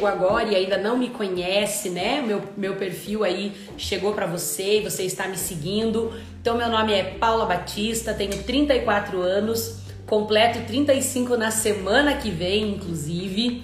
[0.00, 2.22] chegou agora e ainda não me conhece, né?
[2.26, 6.12] Meu, meu perfil aí chegou para você e você está me seguindo.
[6.40, 9.76] Então, meu nome é Paula Batista, tenho 34 anos,
[10.06, 13.62] completo 35 na semana que vem, inclusive.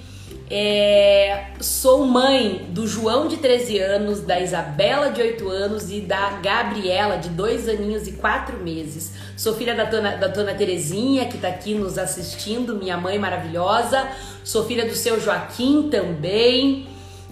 [0.50, 6.32] É, sou mãe do João de 13 anos, da Isabela de 8 anos e da
[6.42, 9.12] Gabriela de 2 aninhos e 4 meses.
[9.36, 14.08] Sou filha da dona, da dona Terezinha, que está aqui nos assistindo, minha mãe maravilhosa.
[14.42, 16.88] Sou filha do seu Joaquim também,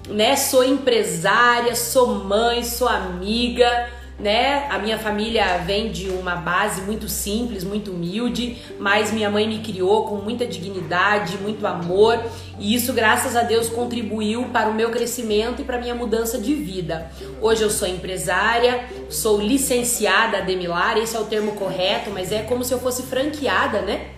[0.08, 0.36] né?
[0.36, 4.66] Sou empresária, sou mãe, sou amiga né?
[4.70, 9.58] A minha família vem de uma base muito simples, muito humilde, mas minha mãe me
[9.58, 12.22] criou com muita dignidade, muito amor,
[12.58, 16.38] e isso, graças a Deus, contribuiu para o meu crescimento e para a minha mudança
[16.38, 17.10] de vida.
[17.40, 22.64] Hoje eu sou empresária, sou licenciada Demilar, esse é o termo correto, mas é como
[22.64, 24.13] se eu fosse franqueada, né?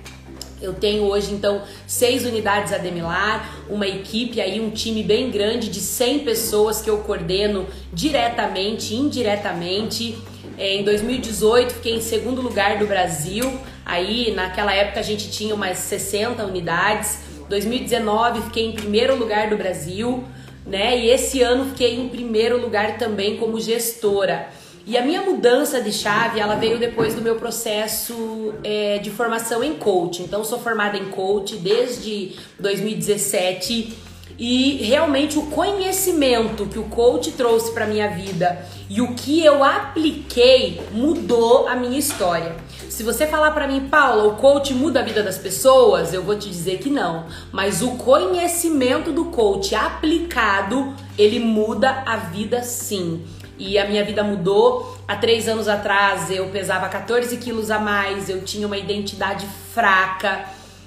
[0.61, 5.81] Eu tenho hoje então seis unidades Ademilar, uma equipe aí, um time bem grande de
[5.81, 10.17] 100 pessoas que eu coordeno diretamente, indiretamente.
[10.59, 13.59] É, em 2018 fiquei em segundo lugar do Brasil.
[13.85, 17.19] Aí naquela época a gente tinha umas 60 unidades.
[17.49, 20.25] 2019 fiquei em primeiro lugar do Brasil,
[20.67, 20.99] né?
[20.99, 24.49] E esse ano fiquei em primeiro lugar também como gestora.
[24.87, 29.65] E a minha mudança de chave, ela veio depois do meu processo é, de formação
[29.65, 30.23] em coach.
[30.23, 33.99] Então, sou formada em coach desde 2017
[34.39, 39.65] e realmente o conhecimento que o coach trouxe para minha vida e o que eu
[39.65, 42.55] apliquei mudou a minha história.
[42.89, 46.39] Se você falar para mim, Paula, o coach muda a vida das pessoas, eu vou
[46.39, 47.27] te dizer que não.
[47.51, 53.25] Mas o conhecimento do coach aplicado, ele muda a vida sim
[53.59, 54.97] e a minha vida mudou.
[55.07, 60.45] Há três anos atrás eu pesava 14 quilos a mais, eu tinha uma identidade fraca,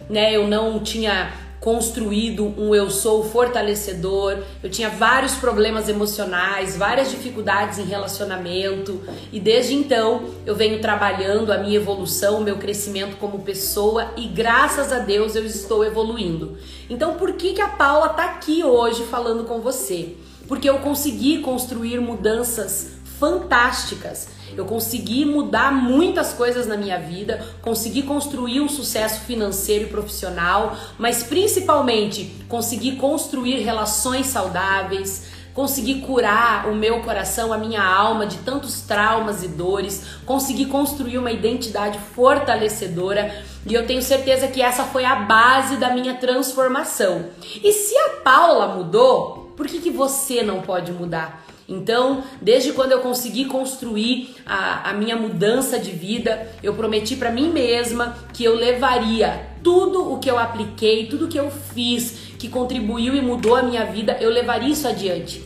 [0.09, 0.35] né?
[0.35, 7.77] Eu não tinha construído um eu sou fortalecedor, eu tinha vários problemas emocionais, várias dificuldades
[7.79, 9.01] em relacionamento
[9.31, 14.27] e desde então eu venho trabalhando a minha evolução, o meu crescimento como pessoa e
[14.27, 16.57] graças a Deus eu estou evoluindo.
[16.89, 20.15] Então por que que a Paula tá aqui hoje falando com você?
[20.49, 24.27] Porque eu consegui construir mudanças fantásticas.
[24.57, 30.75] Eu consegui mudar muitas coisas na minha vida, consegui construir um sucesso financeiro e profissional,
[30.97, 38.37] mas principalmente consegui construir relações saudáveis, consegui curar o meu coração, a minha alma de
[38.37, 44.83] tantos traumas e dores, consegui construir uma identidade fortalecedora e eu tenho certeza que essa
[44.85, 47.25] foi a base da minha transformação.
[47.63, 51.45] E se a Paula mudou, por que, que você não pode mudar?
[51.67, 57.29] Então, desde quando eu consegui construir a, a minha mudança de vida, eu prometi para
[57.29, 62.31] mim mesma que eu levaria tudo o que eu apliquei, tudo o que eu fiz,
[62.39, 65.43] que contribuiu e mudou a minha vida, eu levaria isso adiante,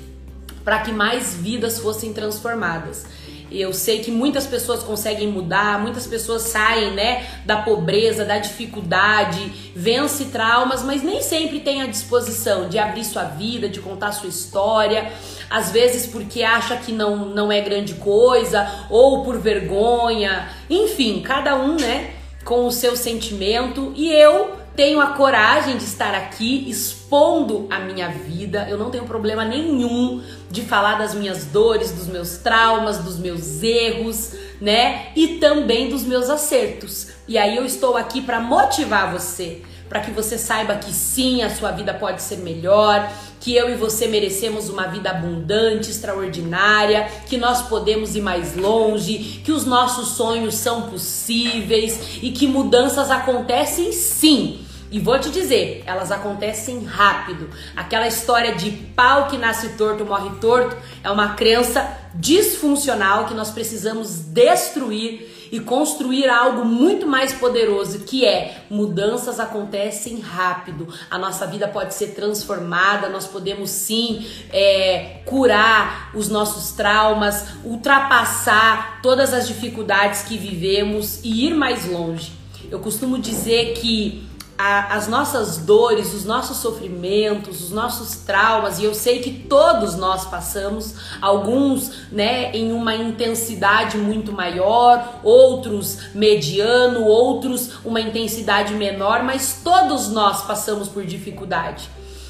[0.63, 3.07] para que mais vidas fossem transformadas.
[3.53, 9.71] Eu sei que muitas pessoas conseguem mudar, muitas pessoas saem, né, da pobreza, da dificuldade,
[9.75, 14.29] vence traumas, mas nem sempre tem a disposição de abrir sua vida, de contar sua
[14.29, 15.11] história.
[15.49, 20.49] Às vezes porque acha que não, não é grande coisa ou por vergonha.
[20.69, 22.11] Enfim, cada um, né,
[22.43, 23.93] com o seu sentimento.
[23.95, 28.67] E eu tenho a coragem de estar aqui expondo a minha vida.
[28.69, 30.21] Eu não tenho problema nenhum
[30.53, 35.07] de falar das minhas dores, dos meus traumas, dos meus erros, né?
[35.15, 37.07] E também dos meus acertos.
[37.27, 41.49] E aí eu estou aqui para motivar você, para que você saiba que sim, a
[41.49, 47.35] sua vida pode ser melhor, que eu e você merecemos uma vida abundante, extraordinária, que
[47.35, 53.91] nós podemos ir mais longe, que os nossos sonhos são possíveis e que mudanças acontecem
[53.91, 54.62] sim.
[54.93, 57.49] E vou te dizer, elas acontecem rápido.
[57.75, 63.49] Aquela história de pau que nasce torto, morre torto, é uma crença disfuncional que nós
[63.49, 70.87] precisamos destruir e construir algo muito mais poderoso, que é mudanças acontecem rápido.
[71.09, 78.99] A nossa vida pode ser transformada, nós podemos sim é, curar os nossos traumas, ultrapassar
[79.01, 82.31] todas as dificuldades que vivemos e ir mais longe.
[82.69, 84.31] Eu costumo dizer que
[84.63, 89.97] a, as nossas dores, os nossos sofrimentos, os nossos traumas, e eu sei que todos
[89.97, 99.21] nós passamos, alguns né, em uma intensidade muito maior, outros mediano, outros uma intensidade menor,
[99.21, 101.89] mas todos nós passamos por dificuldade.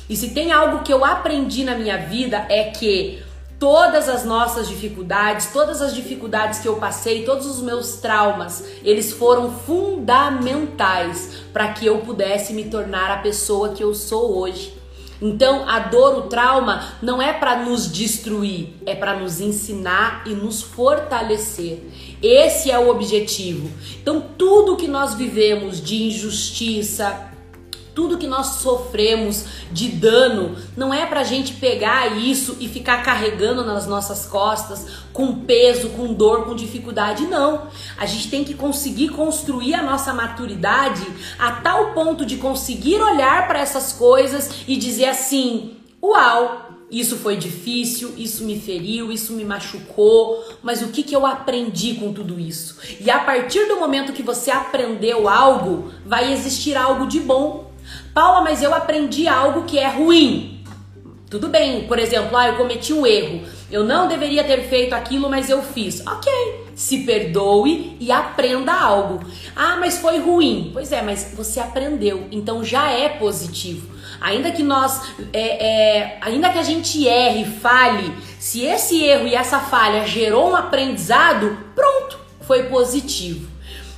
[0.10, 3.23] E se tem algo que eu aprendi na minha vida é que
[3.64, 9.14] todas as nossas dificuldades, todas as dificuldades que eu passei, todos os meus traumas, eles
[9.14, 14.78] foram fundamentais para que eu pudesse me tornar a pessoa que eu sou hoje.
[15.22, 20.32] Então, a dor, o trauma não é para nos destruir, é para nos ensinar e
[20.32, 21.90] nos fortalecer.
[22.22, 23.72] Esse é o objetivo.
[24.02, 27.33] Então, tudo que nós vivemos de injustiça,
[27.94, 33.64] tudo que nós sofremos de dano não é pra gente pegar isso e ficar carregando
[33.64, 37.26] nas nossas costas com peso, com dor, com dificuldade.
[37.26, 37.68] Não.
[37.98, 41.06] A gente tem que conseguir construir a nossa maturidade
[41.38, 47.36] a tal ponto de conseguir olhar para essas coisas e dizer assim: Uau, isso foi
[47.36, 52.40] difícil, isso me feriu, isso me machucou, mas o que, que eu aprendi com tudo
[52.40, 52.78] isso?
[53.00, 57.73] E a partir do momento que você aprendeu algo, vai existir algo de bom
[58.14, 60.64] Paula, mas eu aprendi algo que é ruim.
[61.30, 63.42] Tudo bem, por exemplo, ah, eu cometi um erro.
[63.72, 66.06] Eu não deveria ter feito aquilo, mas eu fiz.
[66.06, 66.32] Ok,
[66.76, 69.20] se perdoe e aprenda algo.
[69.56, 70.70] Ah, mas foi ruim.
[70.72, 73.92] Pois é, mas você aprendeu, então já é positivo.
[74.22, 75.02] Ainda que nós,
[75.34, 80.52] é, é, ainda que a gente erre, falhe, se esse erro e essa falha gerou
[80.52, 83.50] um aprendizado, pronto, foi positivo.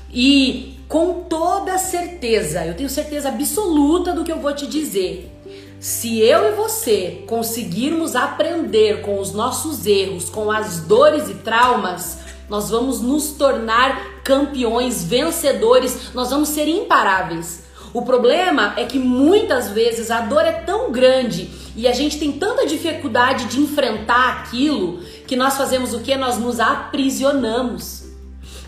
[0.09, 5.31] E com toda certeza, eu tenho certeza absoluta do que eu vou te dizer.
[5.79, 12.19] Se eu e você conseguirmos aprender com os nossos erros, com as dores e traumas,
[12.49, 17.65] nós vamos nos tornar campeões, vencedores, nós vamos ser imparáveis.
[17.93, 22.31] O problema é que muitas vezes a dor é tão grande e a gente tem
[22.31, 26.15] tanta dificuldade de enfrentar aquilo que nós fazemos o que?
[26.15, 28.04] Nós nos aprisionamos.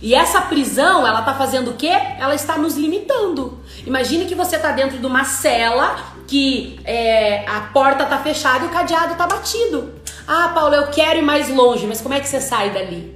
[0.02, 1.92] E essa prisão, ela tá fazendo o quê?
[2.20, 3.60] Ela está nos limitando.
[3.86, 5.96] Imagine que você tá dentro de uma cela
[6.28, 9.94] que é, a porta tá fechada e o cadeado tá batido.
[10.28, 13.16] Ah, Paulo, eu quero ir mais longe, mas como é que você sai dali?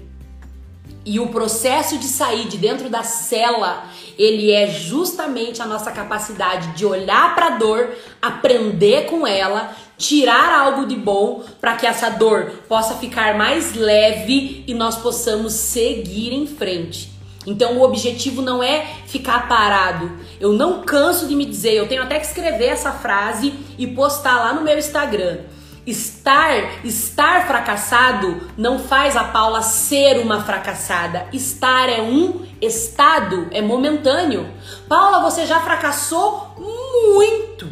[1.04, 3.86] E o processo de sair de dentro da cela,
[4.18, 7.90] ele é justamente a nossa capacidade de olhar para a dor,
[8.22, 14.64] aprender com ela tirar algo de bom para que essa dor possa ficar mais leve
[14.66, 17.12] e nós possamos seguir em frente.
[17.46, 20.12] Então o objetivo não é ficar parado.
[20.40, 24.38] Eu não canso de me dizer, eu tenho até que escrever essa frase e postar
[24.38, 25.42] lá no meu Instagram.
[25.86, 31.28] Estar, estar fracassado não faz a Paula ser uma fracassada.
[31.32, 34.50] Estar é um estado, é momentâneo.
[34.88, 37.68] Paula, você já fracassou muito,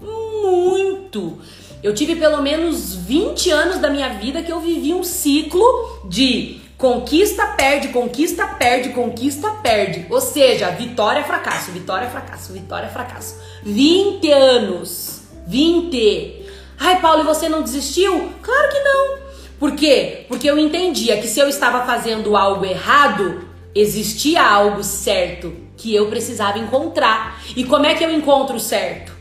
[0.00, 1.38] muito.
[1.84, 6.58] Eu tive pelo menos 20 anos da minha vida que eu vivi um ciclo de
[6.78, 10.06] conquista, perde, conquista, perde, conquista, perde.
[10.08, 13.36] Ou seja, vitória, fracasso, vitória, fracasso, vitória, fracasso.
[13.62, 15.24] 20 anos.
[15.46, 16.46] 20.
[16.80, 18.30] Ai, Paulo, e você não desistiu?
[18.40, 19.18] Claro que não.
[19.58, 20.24] Por quê?
[20.26, 26.06] Porque eu entendia que se eu estava fazendo algo errado, existia algo certo que eu
[26.08, 27.42] precisava encontrar.
[27.54, 29.12] E como é que eu encontro o certo?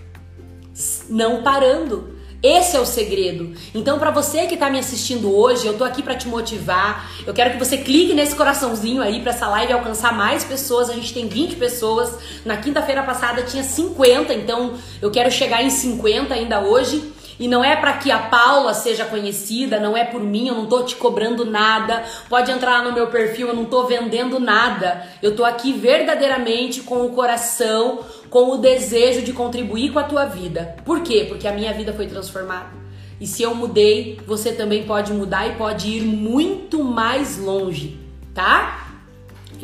[1.10, 2.13] Não parando
[2.44, 3.54] esse é o segredo.
[3.74, 7.10] Então, para você que tá me assistindo hoje, eu tô aqui para te motivar.
[7.26, 10.90] Eu quero que você clique nesse coraçãozinho aí para essa live alcançar mais pessoas.
[10.90, 12.14] A gente tem 20 pessoas.
[12.44, 17.13] Na quinta-feira passada tinha 50, então eu quero chegar em 50 ainda hoje.
[17.40, 20.66] E não é para que a Paula seja conhecida, não é por mim, eu não
[20.66, 22.04] tô te cobrando nada.
[22.30, 25.08] Pode entrar no meu perfil, eu não tô vendendo nada.
[25.22, 28.00] Eu tô aqui verdadeiramente com o coração,
[28.30, 30.76] com o desejo de contribuir com a tua vida.
[30.86, 31.26] Por quê?
[31.28, 32.84] Porque a minha vida foi transformada.
[33.20, 38.00] E se eu mudei, você também pode mudar e pode ir muito mais longe,
[38.34, 38.83] tá?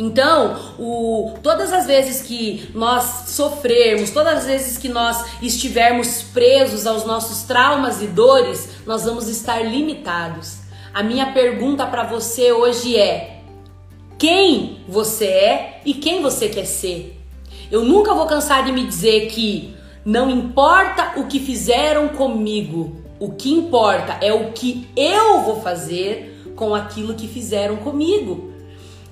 [0.01, 6.87] Então, o, todas as vezes que nós sofrermos, todas as vezes que nós estivermos presos
[6.87, 10.59] aos nossos traumas e dores, nós vamos estar limitados.
[10.93, 13.41] A minha pergunta para você hoje é:
[14.17, 17.21] quem você é e quem você quer ser?
[17.69, 19.75] Eu nunca vou cansar de me dizer que
[20.05, 26.41] não importa o que fizeram comigo, o que importa é o que eu vou fazer
[26.55, 28.58] com aquilo que fizeram comigo.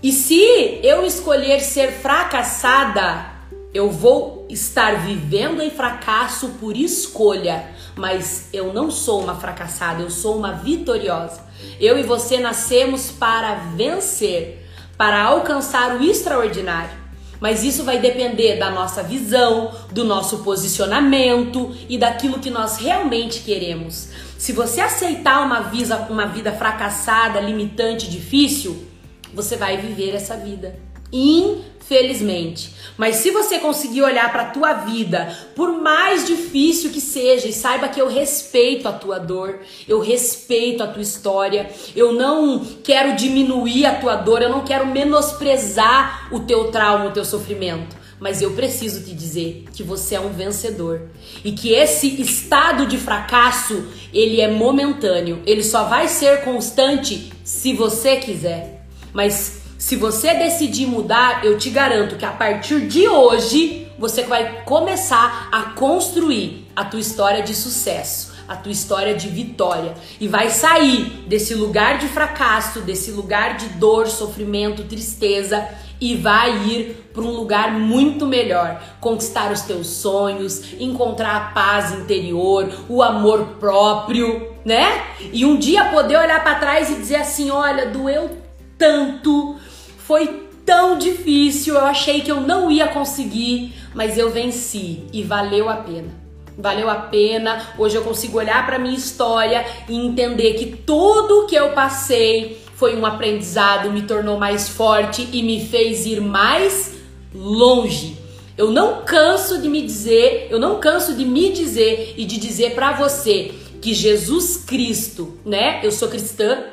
[0.02, 3.26] E se eu escolher ser fracassada,
[3.74, 10.12] eu vou estar vivendo em fracasso por escolha, mas eu não sou uma fracassada, eu
[10.12, 11.42] sou uma vitoriosa.
[11.80, 17.08] Eu e você nascemos para vencer, para alcançar o extraordinário.
[17.40, 23.42] Mas isso vai depender da nossa visão, do nosso posicionamento e daquilo que nós realmente
[23.42, 24.10] queremos.
[24.38, 28.87] Se você aceitar uma vida, uma vida fracassada, limitante, difícil,
[29.34, 30.80] você vai viver essa vida.
[31.12, 32.74] Infelizmente.
[32.98, 37.54] Mas se você conseguir olhar para a tua vida, por mais difícil que seja, e
[37.54, 43.16] saiba que eu respeito a tua dor, eu respeito a tua história, eu não quero
[43.16, 47.96] diminuir a tua dor, eu não quero menosprezar o teu trauma, o teu sofrimento.
[48.20, 51.04] Mas eu preciso te dizer que você é um vencedor
[51.44, 57.74] e que esse estado de fracasso, ele é momentâneo, ele só vai ser constante se
[57.74, 58.77] você quiser.
[59.18, 64.62] Mas se você decidir mudar, eu te garanto que a partir de hoje você vai
[64.64, 70.52] começar a construir a tua história de sucesso, a tua história de vitória e vai
[70.52, 75.68] sair desse lugar de fracasso, desse lugar de dor, sofrimento, tristeza
[76.00, 81.92] e vai ir para um lugar muito melhor, conquistar os teus sonhos, encontrar a paz
[81.92, 85.06] interior, o amor próprio, né?
[85.34, 88.46] E um dia poder olhar para trás e dizer assim, olha, doeu
[88.78, 89.56] tanto,
[89.98, 95.70] foi tão difícil, eu achei que eu não ia conseguir, mas eu venci e valeu
[95.70, 96.10] a pena.
[96.58, 97.62] Valeu a pena.
[97.78, 102.96] Hoje eu consigo olhar para minha história e entender que tudo que eu passei foi
[102.96, 106.96] um aprendizado, me tornou mais forte e me fez ir mais
[107.34, 108.18] longe.
[108.58, 112.74] Eu não canso de me dizer, eu não canso de me dizer e de dizer
[112.74, 115.80] para você que Jesus Cristo, né?
[115.84, 116.64] Eu sou cristã,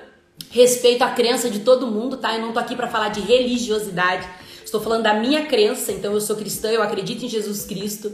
[0.54, 2.32] respeito a crença de todo mundo, tá?
[2.32, 4.26] Eu não tô aqui para falar de religiosidade.
[4.64, 8.12] Estou falando da minha crença, então eu sou cristã, eu acredito em Jesus Cristo.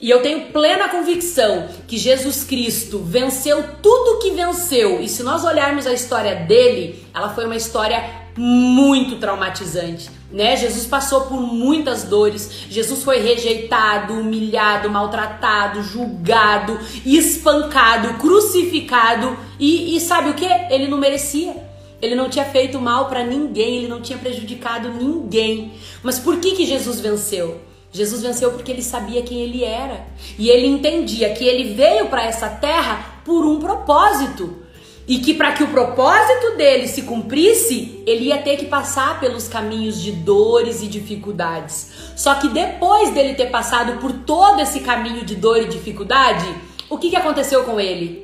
[0.00, 5.00] E eu tenho plena convicção que Jesus Cristo venceu tudo que venceu.
[5.00, 10.56] E se nós olharmos a história dele, ela foi uma história muito traumatizante, né?
[10.56, 12.66] Jesus passou por muitas dores.
[12.68, 20.46] Jesus foi rejeitado, humilhado, maltratado, julgado, espancado, crucificado e, e sabe o que?
[20.70, 21.63] Ele não merecia.
[22.04, 25.72] Ele não tinha feito mal para ninguém, ele não tinha prejudicado ninguém.
[26.02, 27.62] Mas por que que Jesus venceu?
[27.90, 30.06] Jesus venceu porque ele sabia quem ele era.
[30.38, 34.58] E ele entendia que ele veio para essa terra por um propósito.
[35.06, 39.48] E que para que o propósito dele se cumprisse, ele ia ter que passar pelos
[39.48, 41.90] caminhos de dores e dificuldades.
[42.16, 46.46] Só que depois dele ter passado por todo esse caminho de dor e dificuldade,
[46.90, 48.23] o que, que aconteceu com ele?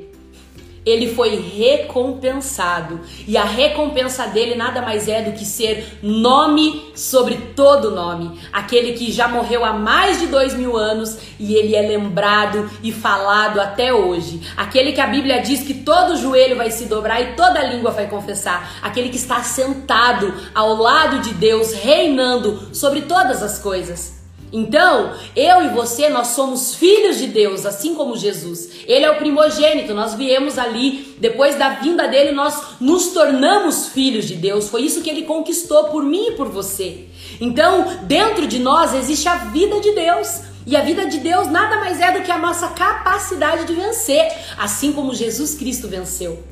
[0.85, 3.01] Ele foi recompensado.
[3.27, 8.41] E a recompensa dele nada mais é do que ser nome sobre todo nome.
[8.53, 12.93] Aquele que já morreu há mais de dois mil anos e ele é lembrado e
[12.93, 14.41] falado até hoje.
[14.57, 18.09] Aquele que a Bíblia diz que todo joelho vai se dobrar e toda língua vai
[18.09, 18.79] confessar.
[18.83, 24.20] Aquele que está sentado ao lado de Deus, reinando sobre todas as coisas.
[24.53, 28.71] Então, eu e você, nós somos filhos de Deus, assim como Jesus.
[28.87, 34.27] Ele é o primogênito, nós viemos ali, depois da vinda dele, nós nos tornamos filhos
[34.27, 34.69] de Deus.
[34.69, 37.07] Foi isso que ele conquistou por mim e por você.
[37.41, 40.43] Então, dentro de nós existe a vida de Deus.
[40.67, 44.31] E a vida de Deus nada mais é do que a nossa capacidade de vencer,
[44.59, 46.43] assim como Jesus Cristo venceu.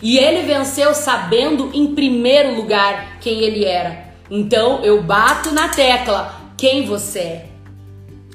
[0.00, 4.06] E ele venceu sabendo, em primeiro lugar, quem ele era.
[4.30, 7.47] Então, eu bato na tecla quem você é.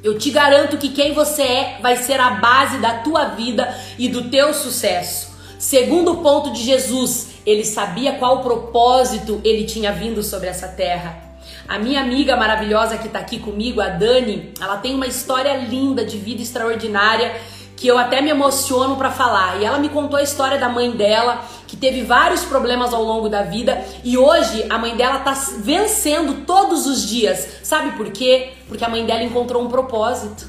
[0.04, 4.10] Eu te garanto que quem você é vai ser a base da tua vida e
[4.10, 5.32] do teu sucesso.
[5.58, 11.24] Segundo ponto de Jesus, ele sabia qual propósito ele tinha vindo sobre essa terra.
[11.70, 16.04] A minha amiga maravilhosa que está aqui comigo, a Dani, ela tem uma história linda
[16.04, 17.34] de vida extraordinária
[17.78, 19.62] que eu até me emociono para falar.
[19.62, 21.46] E ela me contou a história da mãe dela,
[21.84, 26.88] teve vários problemas ao longo da vida e hoje a mãe dela tá vencendo todos
[26.88, 27.46] os dias.
[27.62, 28.52] Sabe por quê?
[28.70, 30.48] Porque a mãe dela encontrou um propósito.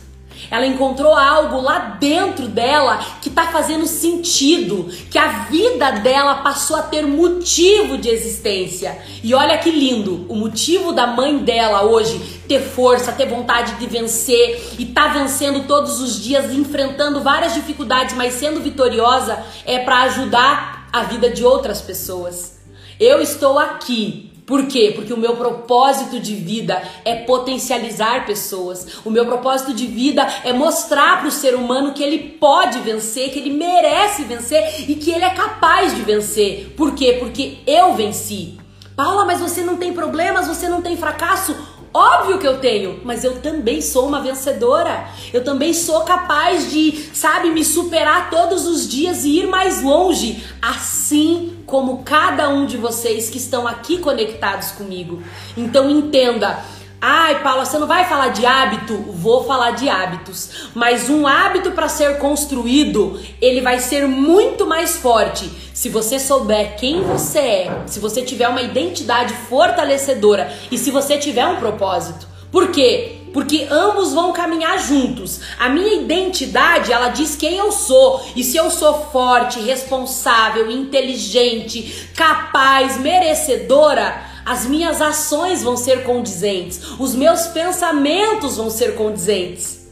[0.48, 6.76] Ela encontrou algo lá dentro dela que está fazendo sentido, que a vida dela passou
[6.76, 8.96] a ter motivo de existência.
[9.20, 13.86] E olha que lindo, o motivo da mãe dela hoje ter força, ter vontade de
[13.88, 20.02] vencer e tá vencendo todos os dias, enfrentando várias dificuldades, mas sendo vitoriosa é para
[20.02, 22.60] ajudar a vida de outras pessoas.
[23.00, 24.92] Eu estou aqui por quê?
[24.94, 28.98] Porque o meu propósito de vida é potencializar pessoas.
[29.02, 33.30] O meu propósito de vida é mostrar para o ser humano que ele pode vencer,
[33.30, 36.74] que ele merece vencer e que ele é capaz de vencer.
[36.76, 37.16] Por quê?
[37.18, 38.58] Porque eu venci.
[38.94, 41.56] Paula, mas você não tem problemas, você não tem fracasso?
[41.96, 45.06] Óbvio que eu tenho, mas eu também sou uma vencedora.
[45.32, 50.44] Eu também sou capaz de, sabe, me superar todos os dias e ir mais longe,
[50.60, 55.22] assim como cada um de vocês que estão aqui conectados comigo.
[55.56, 56.64] Então entenda,
[57.06, 58.96] Ai, Paula, você não vai falar de hábito?
[58.96, 60.70] Vou falar de hábitos.
[60.74, 66.76] Mas um hábito para ser construído, ele vai ser muito mais forte se você souber
[66.76, 72.26] quem você é, se você tiver uma identidade fortalecedora e se você tiver um propósito.
[72.50, 73.18] Por quê?
[73.34, 75.42] Porque ambos vão caminhar juntos.
[75.58, 78.24] A minha identidade, ela diz quem eu sou.
[78.34, 86.80] E se eu sou forte, responsável, inteligente, capaz, merecedora, as minhas ações vão ser condizentes,
[86.98, 89.84] os meus pensamentos vão ser condizentes.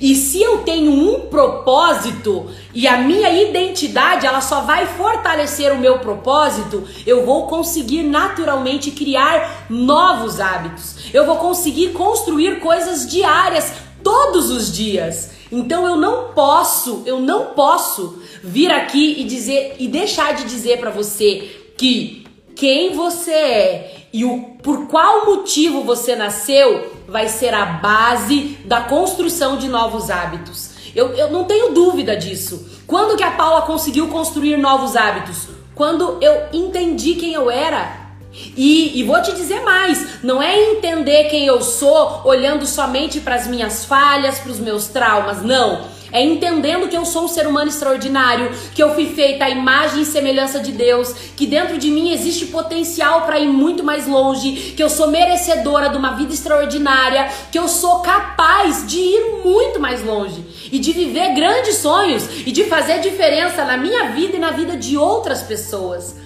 [0.00, 5.78] E se eu tenho um propósito e a minha identidade, ela só vai fortalecer o
[5.78, 11.12] meu propósito, eu vou conseguir naturalmente criar novos hábitos.
[11.12, 13.72] Eu vou conseguir construir coisas diárias
[14.02, 15.32] todos os dias.
[15.50, 20.78] Então eu não posso, eu não posso vir aqui e dizer e deixar de dizer
[20.78, 22.24] para você que
[22.54, 28.82] quem você é e o por qual motivo você nasceu vai ser a base da
[28.82, 30.70] construção de novos hábitos.
[30.94, 32.68] Eu, eu não tenho dúvida disso.
[32.86, 35.48] Quando que a Paula conseguiu construir novos hábitos?
[35.74, 38.08] Quando eu entendi quem eu era
[38.56, 43.34] e, e, vou te dizer mais: não é entender quem eu sou olhando somente para
[43.34, 45.97] as minhas falhas, para os meus traumas, não.
[46.10, 50.02] É entendendo que eu sou um ser humano extraordinário, que eu fui feita à imagem
[50.02, 54.72] e semelhança de Deus, que dentro de mim existe potencial para ir muito mais longe,
[54.76, 59.78] que eu sou merecedora de uma vida extraordinária, que eu sou capaz de ir muito
[59.78, 64.40] mais longe e de viver grandes sonhos e de fazer diferença na minha vida e
[64.40, 66.16] na vida de outras pessoas.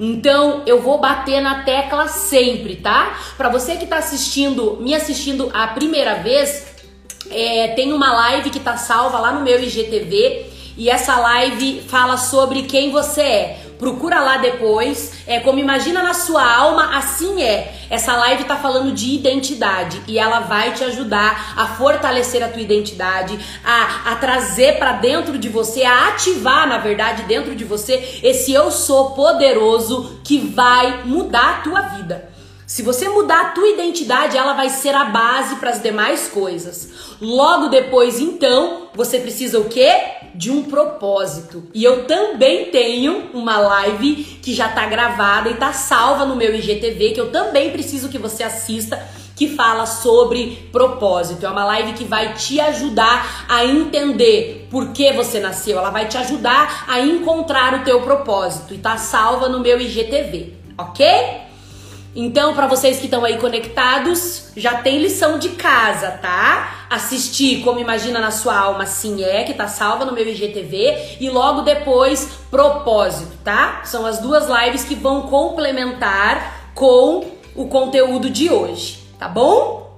[0.00, 3.18] Então eu vou bater na tecla sempre, tá?
[3.36, 6.77] Para você que tá assistindo, me assistindo a primeira vez,
[7.30, 10.46] é, tem uma live que tá salva lá no meu IGTV
[10.76, 13.60] e essa live fala sobre quem você é.
[13.78, 15.12] Procura lá depois.
[15.26, 17.74] É como imagina na sua alma, assim é.
[17.88, 22.60] Essa live tá falando de identidade e ela vai te ajudar a fortalecer a tua
[22.60, 28.20] identidade, a, a trazer para dentro de você, a ativar, na verdade, dentro de você
[28.22, 32.27] esse eu sou poderoso que vai mudar a tua vida.
[32.68, 37.16] Se você mudar a tua identidade, ela vai ser a base para as demais coisas.
[37.18, 39.90] Logo depois, então, você precisa o quê?
[40.34, 41.64] De um propósito.
[41.72, 46.54] E eu também tenho uma live que já está gravada e está salva no meu
[46.54, 49.02] IGTV, que eu também preciso que você assista,
[49.34, 51.46] que fala sobre propósito.
[51.46, 55.78] É uma live que vai te ajudar a entender por que você nasceu.
[55.78, 60.52] Ela vai te ajudar a encontrar o teu propósito e tá salva no meu IGTV,
[60.76, 61.47] ok?
[62.14, 66.86] Então, para vocês que estão aí conectados, já tem lição de casa, tá?
[66.90, 71.18] Assistir Como Imagina na Sua Alma, sim é, que tá salva no meu IGTV.
[71.20, 73.82] E logo depois, Propósito, tá?
[73.84, 79.88] São as duas lives que vão complementar com o conteúdo de hoje, tá bom?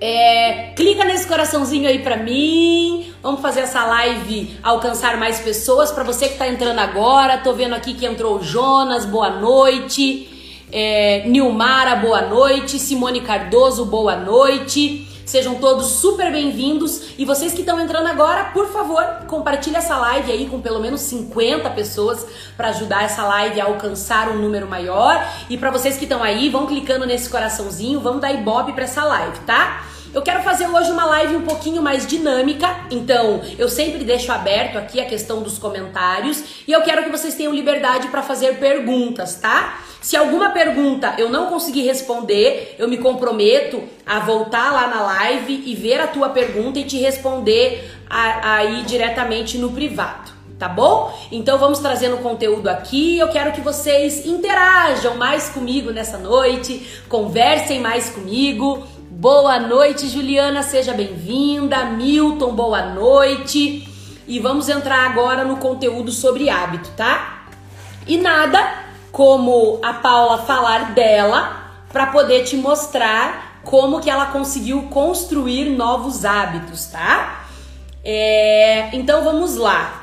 [0.00, 3.12] É, clica nesse coraçãozinho aí pra mim.
[3.22, 5.90] Vamos fazer essa live alcançar mais pessoas.
[5.90, 10.37] Para você que tá entrando agora, tô vendo aqui que entrou o Jonas, boa noite.
[10.70, 12.78] É, Nilmara, boa noite.
[12.78, 15.06] Simone Cardoso, boa noite.
[15.24, 17.10] Sejam todos super bem-vindos.
[17.18, 21.02] E vocês que estão entrando agora, por favor, compartilhe essa live aí com pelo menos
[21.02, 22.26] 50 pessoas
[22.56, 25.22] para ajudar essa live a alcançar um número maior.
[25.50, 29.04] E para vocês que estão aí, vão clicando nesse coraçãozinho, vamos dar ibope para essa
[29.04, 29.86] live, tá?
[30.18, 34.76] Eu quero fazer hoje uma live um pouquinho mais dinâmica, então eu sempre deixo aberto
[34.76, 39.36] aqui a questão dos comentários e eu quero que vocês tenham liberdade para fazer perguntas,
[39.36, 39.80] tá?
[40.00, 45.62] Se alguma pergunta eu não conseguir responder, eu me comprometo a voltar lá na live
[45.64, 51.16] e ver a tua pergunta e te responder aí diretamente no privado tá bom?
[51.30, 53.16] Então vamos trazendo conteúdo aqui.
[53.16, 58.84] Eu quero que vocês interajam mais comigo nessa noite, conversem mais comigo.
[59.20, 61.86] Boa noite, Juliana, seja bem-vinda.
[61.86, 63.84] Milton, boa noite.
[64.28, 67.48] E vamos entrar agora no conteúdo sobre hábito, tá?
[68.06, 74.82] E nada como a Paula falar dela para poder te mostrar como que ela conseguiu
[74.82, 77.44] construir novos hábitos, tá?
[78.04, 79.97] É, então vamos lá.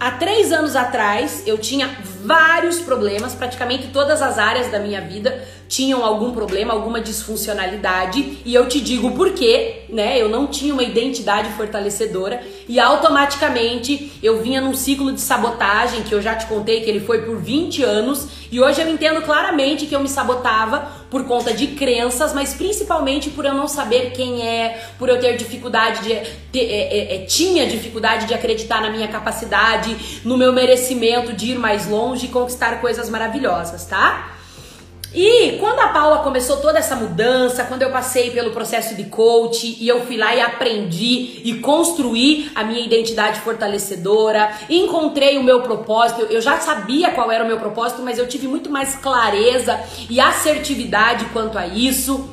[0.00, 5.46] Há três anos atrás eu tinha vários problemas, praticamente todas as áreas da minha vida
[5.68, 10.18] tinham algum problema, alguma disfuncionalidade, e eu te digo por quê, né?
[10.18, 16.14] Eu não tinha uma identidade fortalecedora e automaticamente eu vinha num ciclo de sabotagem que
[16.14, 19.86] eu já te contei que ele foi por 20 anos, e hoje eu entendo claramente
[19.86, 24.46] que eu me sabotava por conta de crenças, mas principalmente por eu não saber quem
[24.46, 26.14] é, por eu ter dificuldade de
[26.52, 31.50] ter, é, é, é, tinha dificuldade de acreditar na minha capacidade, no meu merecimento de
[31.50, 34.36] ir mais longe e conquistar coisas maravilhosas, tá?
[35.12, 39.76] E quando a Paula começou toda essa mudança, quando eu passei pelo processo de coach
[39.80, 45.62] e eu fui lá e aprendi e construí a minha identidade fortalecedora, encontrei o meu
[45.62, 49.80] propósito, eu já sabia qual era o meu propósito, mas eu tive muito mais clareza
[50.08, 52.30] e assertividade quanto a isso.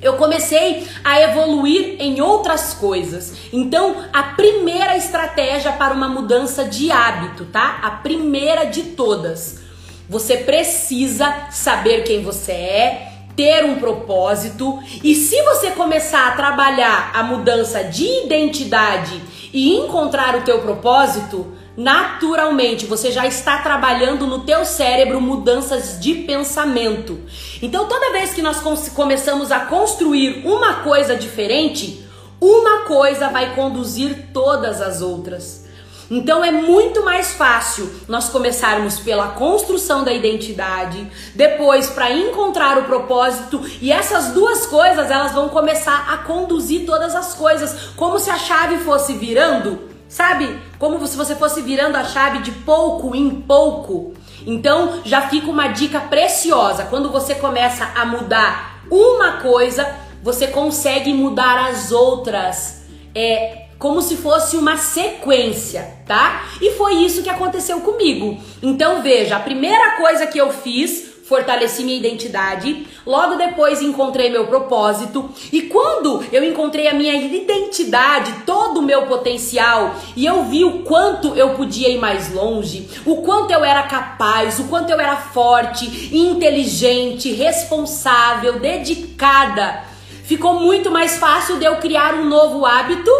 [0.00, 3.34] Eu comecei a evoluir em outras coisas.
[3.52, 7.80] Então, a primeira estratégia para uma mudança de hábito, tá?
[7.82, 9.63] A primeira de todas
[10.08, 17.10] Você precisa saber quem você é, ter um propósito e se você começar a trabalhar
[17.14, 19.20] a mudança de identidade
[19.52, 26.14] e encontrar o teu propósito, naturalmente você já está trabalhando no teu cérebro mudanças de
[26.14, 27.20] pensamento.
[27.60, 32.04] Então toda vez que nós começamos a construir uma coisa diferente,
[32.40, 35.63] uma coisa vai conduzir todas as outras.
[36.10, 42.84] Então é muito mais fácil nós começarmos pela construção da identidade, depois para encontrar o
[42.84, 48.30] propósito e essas duas coisas elas vão começar a conduzir todas as coisas, como se
[48.30, 50.58] a chave fosse virando, sabe?
[50.78, 54.14] Como se você fosse virando a chave de pouco em pouco.
[54.46, 56.84] Então já fica uma dica preciosa.
[56.84, 62.84] Quando você começa a mudar uma coisa, você consegue mudar as outras.
[63.14, 66.48] É, como se fosse uma sequência, tá?
[66.60, 68.38] E foi isso que aconteceu comigo.
[68.62, 74.46] Então veja, a primeira coisa que eu fiz fortaleci minha identidade, logo depois encontrei meu
[74.46, 80.64] propósito, e quando eu encontrei a minha identidade, todo o meu potencial, e eu vi
[80.64, 85.00] o quanto eu podia ir mais longe, o quanto eu era capaz, o quanto eu
[85.00, 89.82] era forte, inteligente, responsável, dedicada,
[90.24, 93.10] ficou muito mais fácil de eu criar um novo hábito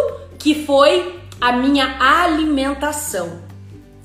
[0.45, 3.39] que foi a minha alimentação.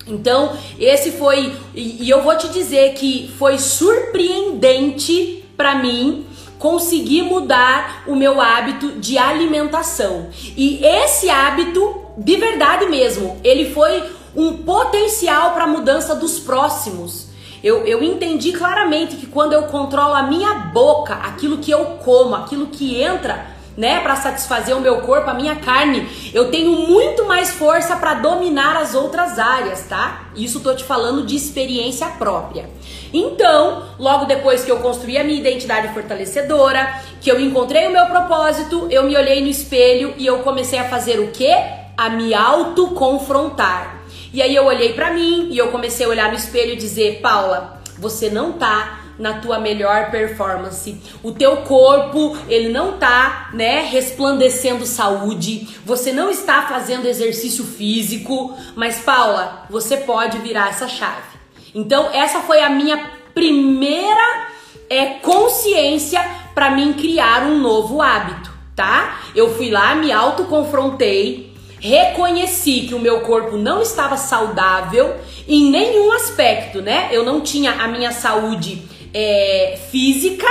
[0.06, 6.24] Então, esse foi, e, eu vou te dizer que foi surpreendente para mim
[6.58, 10.30] conseguir mudar o meu hábito de alimentação.
[10.56, 14.02] E esse hábito, de verdade mesmo, ele foi
[14.34, 17.26] um potencial para a mudança dos próximos.
[17.62, 22.34] Eu, eu entendi claramente que quando eu controlo a minha boca, aquilo que eu como,
[22.34, 27.24] aquilo que entra né, para satisfazer o meu corpo, a minha carne, eu tenho muito
[27.24, 30.26] mais força para dominar as outras áreas, tá?
[30.36, 32.68] Isso tô te falando de experiência própria.
[33.10, 38.04] Então, logo depois que eu construí a minha identidade fortalecedora, que eu encontrei o meu
[38.04, 41.56] propósito, eu me olhei no espelho e eu comecei a fazer o quê?
[41.96, 44.02] A me autoconfrontar.
[44.30, 47.20] E aí eu olhei para mim e eu comecei a olhar no espelho e dizer:
[47.22, 50.98] "Paula, você não tá na tua melhor performance.
[51.22, 55.68] O teu corpo, ele não tá, né, resplandecendo saúde.
[55.84, 61.38] Você não está fazendo exercício físico, mas Paula, você pode virar essa chave.
[61.74, 64.48] Então, essa foi a minha primeira
[64.88, 66.20] é, consciência
[66.54, 69.20] para mim criar um novo hábito, tá?
[69.34, 75.14] Eu fui lá, me autoconfrontei, reconheci que o meu corpo não estava saudável
[75.46, 77.08] em nenhum aspecto, né?
[77.12, 80.46] Eu não tinha a minha saúde é, física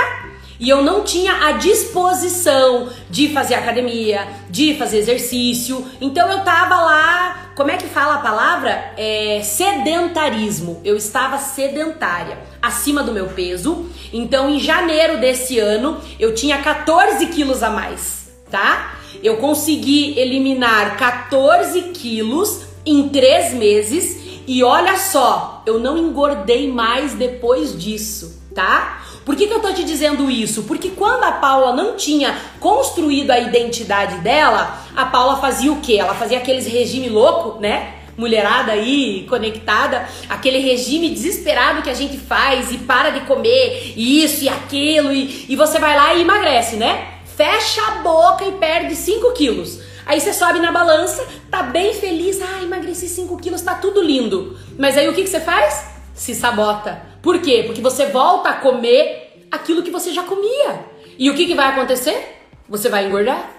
[0.60, 5.82] e eu não tinha a disposição de fazer academia, de fazer exercício.
[5.98, 8.92] Então eu tava lá, como é que fala a palavra?
[8.98, 10.78] É, sedentarismo.
[10.84, 13.86] Eu estava sedentária, acima do meu peso.
[14.12, 18.98] Então em janeiro desse ano eu tinha 14 quilos a mais, tá?
[19.22, 27.14] Eu consegui eliminar 14 quilos em três meses e olha só, eu não engordei mais
[27.14, 29.02] depois disso tá?
[29.24, 30.64] Por que, que eu tô te dizendo isso?
[30.64, 35.96] Porque quando a Paula não tinha construído a identidade dela, a Paula fazia o quê?
[35.98, 37.94] Ela fazia aqueles regime louco, né?
[38.16, 44.44] Mulherada aí conectada, aquele regime desesperado que a gente faz e para de comer isso
[44.44, 47.08] e aquilo, e, e você vai lá e emagrece, né?
[47.36, 49.80] Fecha a boca e perde 5 quilos.
[50.04, 54.58] Aí você sobe na balança, tá bem feliz, ah, emagreci 5 quilos, tá tudo lindo.
[54.76, 55.99] Mas aí o que, que você faz?
[56.20, 57.00] Se sabota.
[57.22, 57.62] Por quê?
[57.64, 60.84] Porque você volta a comer aquilo que você já comia.
[61.18, 62.44] E o que, que vai acontecer?
[62.68, 63.50] Você vai engordar.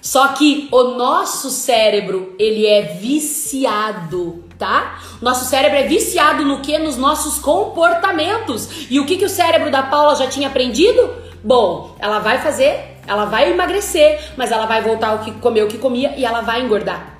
[0.00, 5.00] Só que o nosso cérebro, ele é viciado, tá?
[5.22, 6.76] Nosso cérebro é viciado no que?
[6.76, 8.90] Nos nossos comportamentos.
[8.90, 11.08] E o que, que o cérebro da Paula já tinha aprendido?
[11.44, 15.68] Bom, ela vai fazer, ela vai emagrecer, mas ela vai voltar ao que comer o
[15.68, 17.11] que comia e ela vai engordar.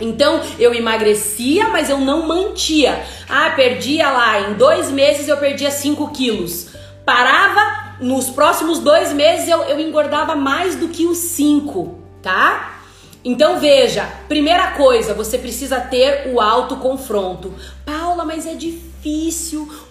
[0.00, 3.04] Então eu emagrecia, mas eu não mantia.
[3.28, 6.68] Ah, perdia lá, em dois meses eu perdia 5 quilos.
[7.04, 12.80] Parava, nos próximos dois meses eu, eu engordava mais do que os 5, tá?
[13.24, 17.54] Então veja, primeira coisa, você precisa ter o autoconfronto.
[17.84, 18.93] Paula, mas é difícil.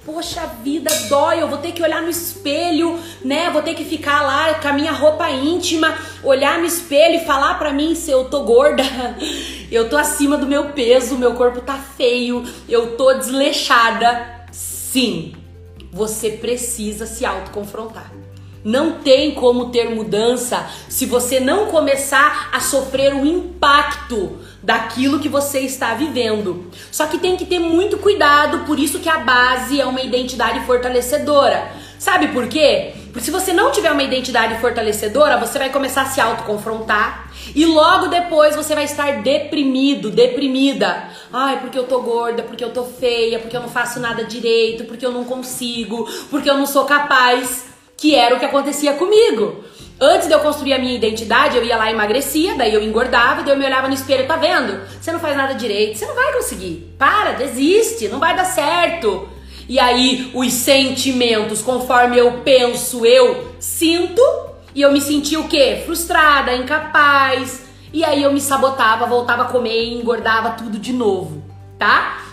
[0.06, 1.42] Poxa vida, dói.
[1.42, 3.50] Eu vou ter que olhar no espelho, né?
[3.52, 7.60] Vou ter que ficar lá com a minha roupa íntima, olhar no espelho e falar
[7.60, 8.84] para mim se eu tô gorda,
[9.72, 14.46] eu tô acima do meu peso, meu corpo tá feio, eu tô desleixada.
[14.52, 15.34] Sim,
[15.92, 18.23] você precisa se autoconfrontar
[18.64, 25.28] Não tem como ter mudança se você não começar a sofrer o impacto daquilo que
[25.28, 26.72] você está vivendo.
[26.90, 30.66] Só que tem que ter muito cuidado, por isso que a base é uma identidade
[30.66, 31.72] fortalecedora.
[32.00, 32.94] Sabe por quê?
[33.12, 37.66] Porque se você não tiver uma identidade fortalecedora, você vai começar a se autoconfrontar e
[37.66, 41.10] logo depois você vai estar deprimido, deprimida.
[41.32, 44.86] Ai, porque eu tô gorda, porque eu tô feia, porque eu não faço nada direito,
[44.86, 49.64] porque eu não consigo, porque eu não sou capaz que era o que acontecia comigo.
[50.00, 53.44] Antes de eu construir a minha identidade, eu ia lá e emagrecia, daí eu engordava,
[53.44, 54.82] daí eu me olhava no espelho, tá vendo?
[55.00, 56.94] Você não faz nada direito, você não vai conseguir.
[56.98, 59.30] Para, desiste, não vai dar certo.
[59.70, 64.22] E aí os sentimentos, conforme eu penso, eu sinto,
[64.76, 65.84] e eu me sentia o quê?
[65.86, 67.64] Frustrada, incapaz.
[67.94, 71.44] E aí eu me sabotava, voltava a comer e engordava tudo de novo,
[71.78, 72.24] tá?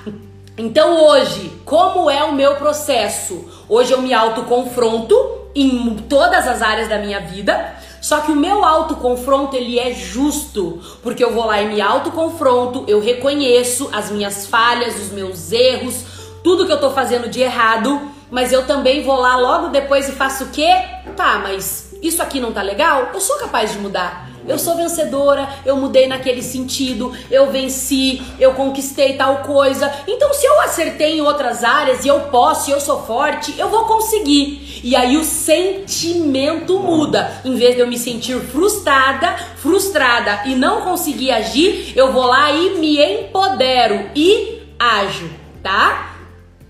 [0.57, 3.49] Então hoje, como é o meu processo?
[3.69, 7.75] Hoje eu me autoconfronto em todas as áreas da minha vida.
[8.01, 12.85] Só que o meu autoconfronto ele é justo, porque eu vou lá e me autoconfronto,
[12.89, 16.03] eu reconheço as minhas falhas, os meus erros,
[16.43, 20.13] tudo que eu tô fazendo de errado, mas eu também vou lá logo depois e
[20.13, 20.73] faço o quê?
[21.15, 23.11] Tá, mas isso aqui não tá legal?
[23.13, 24.30] Eu sou capaz de mudar.
[24.49, 29.93] Eu sou vencedora, eu mudei naquele sentido, eu venci, eu conquistei tal coisa.
[30.07, 33.69] Então, se eu acertei em outras áreas e eu posso, e eu sou forte, eu
[33.69, 34.81] vou conseguir.
[34.83, 37.41] E aí o sentimento muda.
[37.45, 42.51] Em vez de eu me sentir frustrada, frustrada e não conseguir agir, eu vou lá
[42.51, 45.31] e me empodero e ajo,
[45.63, 46.17] tá?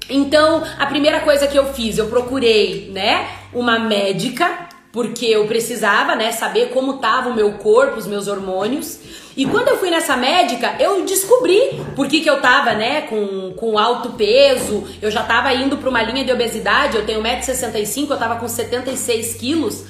[0.08, 6.16] Então, a primeira coisa que eu fiz, eu procurei, né, uma médica porque eu precisava,
[6.16, 8.98] né, saber como tava o meu corpo, os meus hormônios.
[9.36, 13.52] E quando eu fui nessa médica, eu descobri por que, que eu tava, né, com,
[13.56, 18.10] com alto peso, eu já tava indo para uma linha de obesidade, eu tenho 1,65m,
[18.10, 19.84] eu tava com 76 quilos.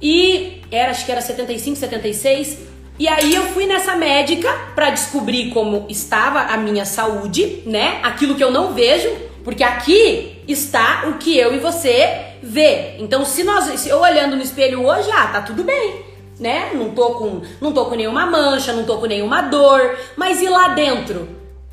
[0.00, 2.58] E era, acho que era 75, 76.
[2.98, 8.00] E aí eu fui nessa médica para descobrir como estava a minha saúde, né?
[8.02, 9.10] Aquilo que eu não vejo,
[9.46, 12.96] porque aqui está o que eu e você vê.
[12.98, 16.04] Então, se nós, se eu olhando no espelho hoje, ah, tá tudo bem,
[16.40, 16.72] né?
[16.74, 20.48] Não tô com, não tô com nenhuma mancha, não tô com nenhuma dor, mas e
[20.48, 21.28] lá dentro,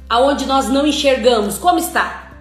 [0.08, 2.32] aonde nós não enxergamos, como está?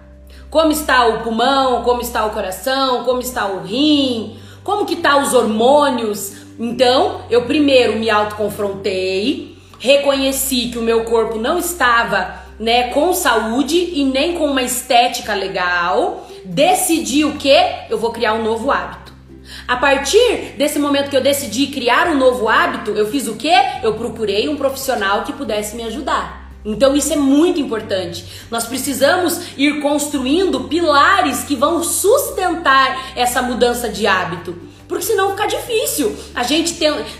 [0.51, 5.17] Como está o pulmão, como está o coração, como está o rim, como que tá
[5.17, 6.33] os hormônios?
[6.59, 13.75] Então, eu primeiro me autoconfrontei, reconheci que o meu corpo não estava, né, com saúde
[13.93, 17.53] e nem com uma estética legal decidi o que?
[17.89, 19.11] Eu vou criar um novo hábito.
[19.67, 23.51] A partir desse momento que eu decidi criar um novo hábito, eu fiz o que?
[23.81, 26.53] Eu procurei um profissional que pudesse me ajudar.
[26.63, 28.23] Então isso é muito importante.
[28.49, 34.55] Nós precisamos ir construindo pilares que vão sustentar essa mudança de hábito.
[34.87, 36.77] Porque senão fica difícil a gente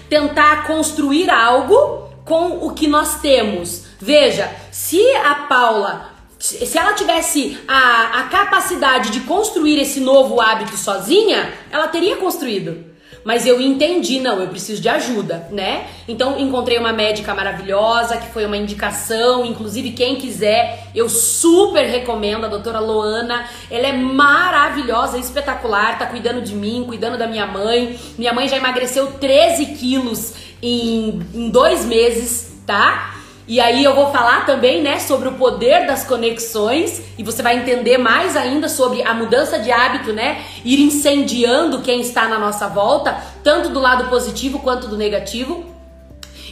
[0.08, 3.83] tentar construir algo com o que nós temos.
[4.04, 10.76] Veja, se a Paula se ela tivesse a, a capacidade de construir esse novo hábito
[10.76, 12.84] sozinha, ela teria construído.
[13.24, 15.88] Mas eu entendi, não, eu preciso de ajuda, né?
[16.06, 22.44] Então encontrei uma médica maravilhosa, que foi uma indicação, inclusive quem quiser, eu super recomendo
[22.44, 23.48] a doutora Loana.
[23.72, 27.98] Ela é maravilhosa, espetacular, tá cuidando de mim, cuidando da minha mãe.
[28.18, 33.23] Minha mãe já emagreceu 13 quilos em, em dois meses, tá?
[33.46, 37.58] E aí eu vou falar também, né, sobre o poder das conexões e você vai
[37.58, 42.70] entender mais ainda sobre a mudança de hábito, né, ir incendiando quem está na nossa
[42.70, 45.66] volta, tanto do lado positivo quanto do negativo.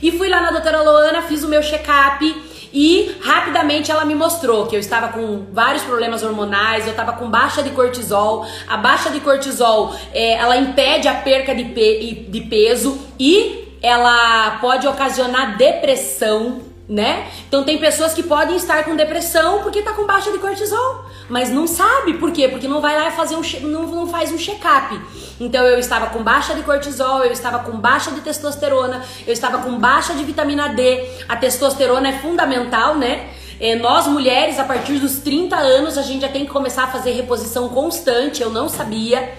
[0.01, 2.25] E fui lá na doutora Loana, fiz o meu check-up
[2.73, 7.29] e rapidamente ela me mostrou que eu estava com vários problemas hormonais, eu estava com
[7.29, 8.45] baixa de cortisol.
[8.67, 14.57] A baixa de cortisol, é, ela impede a perca de, pe de peso e ela
[14.59, 17.31] pode ocasionar depressão né?
[17.47, 21.49] Então tem pessoas que podem estar com depressão porque tá com baixa de cortisol, mas
[21.49, 22.49] não sabe por quê?
[22.49, 24.99] Porque não vai lá fazer um não, não faz um check-up.
[25.39, 29.59] Então eu estava com baixa de cortisol, eu estava com baixa de testosterona, eu estava
[29.59, 31.07] com baixa de vitamina D.
[31.29, 33.29] A testosterona é fundamental, né?
[33.57, 36.87] É, nós mulheres, a partir dos 30 anos, a gente já tem que começar a
[36.87, 38.41] fazer reposição constante.
[38.41, 39.33] Eu não sabia.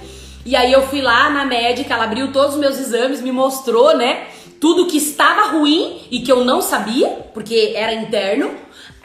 [0.47, 3.95] E aí eu fui lá na médica, ela abriu todos os meus exames, me mostrou,
[3.95, 4.29] né?
[4.63, 8.49] Tudo que estava ruim e que eu não sabia, porque era interno.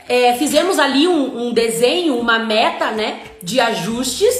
[0.07, 4.35] É, fizemos ali um, um desenho, uma meta, né, de ajustes.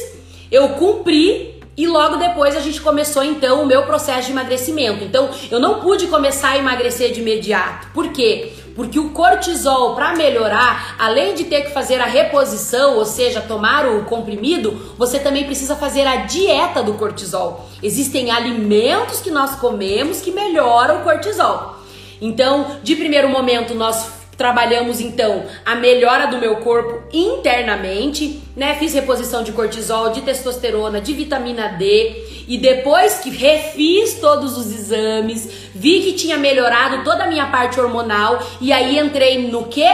[0.51, 5.03] Eu cumpri E logo depois a gente começou então o meu processo de emagrecimento.
[5.03, 7.89] Então eu não pude começar a emagrecer de imediato.
[7.93, 8.51] Por quê?
[8.75, 13.87] Porque o cortisol, para melhorar, além de ter que fazer a reposição, ou seja, tomar
[13.87, 17.69] o comprimido, você também precisa fazer a dieta do cortisol.
[17.81, 21.77] Existem alimentos que nós comemos que melhoram o cortisol.
[22.19, 28.75] Então, de primeiro momento, nós Trabalhamos então a melhora do meu corpo internamente, né?
[28.75, 34.67] Fiz reposição de cortisol, de testosterona, de vitamina D e depois que refiz todos os
[34.67, 39.87] exames, vi que tinha melhorado toda a minha parte hormonal e aí entrei no que?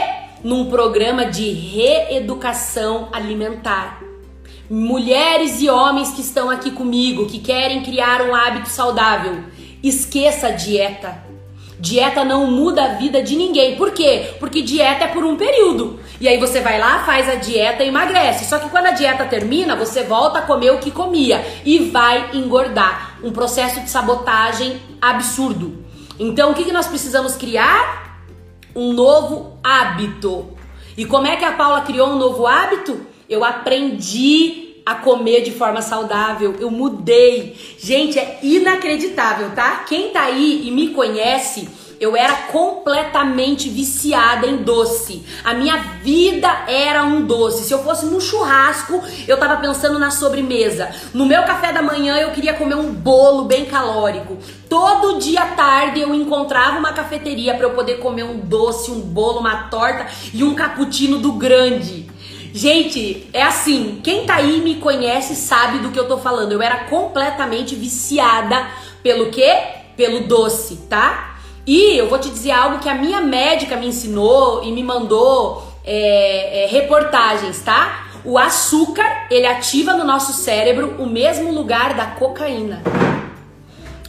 [0.43, 4.03] Num programa de reeducação alimentar.
[4.69, 9.45] Mulheres e homens que estão aqui comigo, que querem criar um hábito saudável,
[9.81, 11.32] esqueça a dieta
[11.83, 13.75] Dieta não muda a vida de ninguém.
[13.75, 14.35] Por quê?
[14.39, 15.99] Porque dieta é por um período.
[16.17, 18.45] E aí você vai lá, faz a dieta e emagrece.
[18.45, 22.29] Só que quando a dieta termina, você volta a comer o que comia e vai
[22.35, 23.17] engordar.
[23.21, 25.83] Um processo de sabotagem absurdo.
[26.17, 28.21] Então, o que, que nós precisamos criar?
[28.73, 30.57] Um novo hábito.
[30.95, 33.05] E como é que a Paula criou um novo hábito?
[33.27, 36.55] Eu aprendi a comer de forma saudável.
[36.59, 37.55] Eu mudei.
[37.77, 39.83] Gente, é inacreditável, tá?
[39.87, 41.69] Quem tá aí e me conhece,
[41.99, 45.23] eu era completamente viciada em doce.
[45.43, 47.63] A minha vida era um doce.
[47.63, 50.89] Se eu fosse num churrasco, eu tava pensando na sobremesa.
[51.13, 54.37] No meu café da manhã, eu queria comer um bolo bem calórico.
[54.67, 58.99] Todo dia à tarde eu encontrava uma cafeteria para eu poder comer um doce, um
[58.99, 62.11] bolo, uma torta e um cappuccino do grande.
[62.55, 66.51] Gente, é assim, quem tá aí me conhece sabe do que eu tô falando.
[66.51, 68.67] Eu era completamente viciada
[69.01, 69.51] pelo quê?
[69.97, 71.39] Pelo doce, tá?
[71.65, 75.63] E eu vou te dizer algo que a minha médica me ensinou e me mandou
[75.83, 78.09] é, é, reportagens, tá?
[78.23, 82.83] O açúcar, ele ativa no nosso cérebro o mesmo lugar da cocaína.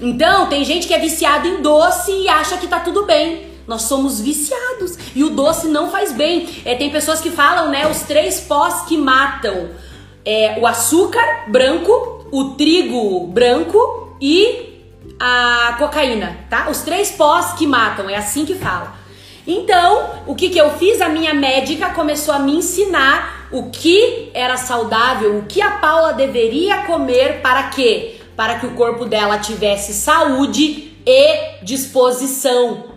[0.02, 3.53] Então, tem gente que é viciado em doce e acha que tá tudo bem.
[3.66, 6.48] Nós somos viciados e o doce não faz bem.
[6.64, 9.70] É, tem pessoas que falam, né, os três pós que matam:
[10.24, 14.82] é, o açúcar branco, o trigo branco e
[15.18, 16.68] a cocaína, tá?
[16.68, 18.94] Os três pós que matam, é assim que fala.
[19.46, 21.00] Então, o que, que eu fiz?
[21.02, 26.14] A minha médica começou a me ensinar o que era saudável, o que a Paula
[26.14, 28.16] deveria comer para quê?
[28.34, 32.93] Para que o corpo dela tivesse saúde e disposição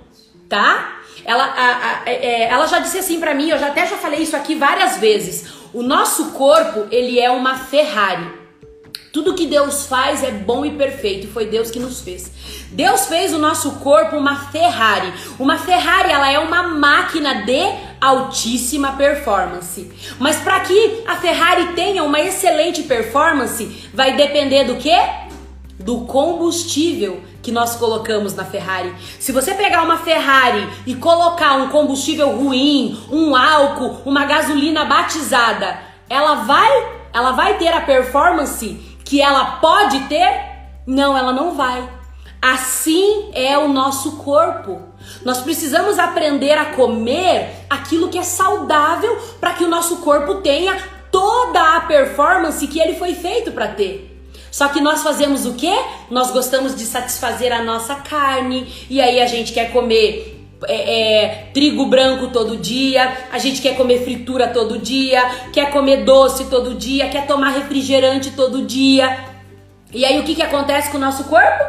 [0.47, 1.01] tá?
[1.25, 3.97] Ela, a, a, é, é, ela já disse assim para mim, eu já até já
[3.97, 5.45] falei isso aqui várias vezes.
[5.73, 8.47] O nosso corpo, ele é uma Ferrari.
[9.11, 12.31] Tudo que Deus faz é bom e perfeito, foi Deus que nos fez.
[12.71, 15.11] Deus fez o nosso corpo uma Ferrari.
[15.39, 17.61] Uma Ferrari, ela é uma máquina de
[17.99, 19.91] altíssima performance.
[20.19, 24.95] Mas para que a Ferrari tenha uma excelente performance, vai depender do que?
[25.79, 28.93] Do combustível que nós colocamos na Ferrari.
[29.19, 35.79] Se você pegar uma Ferrari e colocar um combustível ruim, um álcool, uma gasolina batizada,
[36.09, 40.41] ela vai, ela vai ter a performance que ela pode ter?
[40.85, 41.87] Não, ela não vai.
[42.41, 44.81] Assim é o nosso corpo.
[45.23, 50.77] Nós precisamos aprender a comer aquilo que é saudável para que o nosso corpo tenha
[51.11, 54.06] toda a performance que ele foi feito para ter.
[54.57, 55.71] Só que nós fazemos o quê?
[56.09, 61.49] Nós gostamos de satisfazer a nossa carne e aí a gente quer comer é, é,
[61.53, 66.73] trigo branco todo dia, a gente quer comer fritura todo dia, quer comer doce todo
[66.73, 69.25] dia, quer tomar refrigerante todo dia.
[69.93, 71.63] E aí o que, que acontece com o nosso corpo?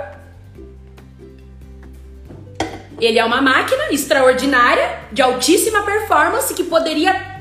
[2.99, 7.38] Ele é uma máquina extraordinária, de altíssima performance, que poderia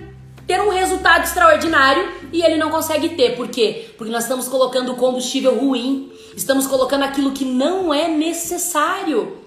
[0.48, 3.36] ter um resultado extraordinário e ele não consegue ter.
[3.36, 3.90] Por quê?
[3.98, 9.38] Porque nós estamos colocando combustível ruim, estamos colocando aquilo que não é necessário,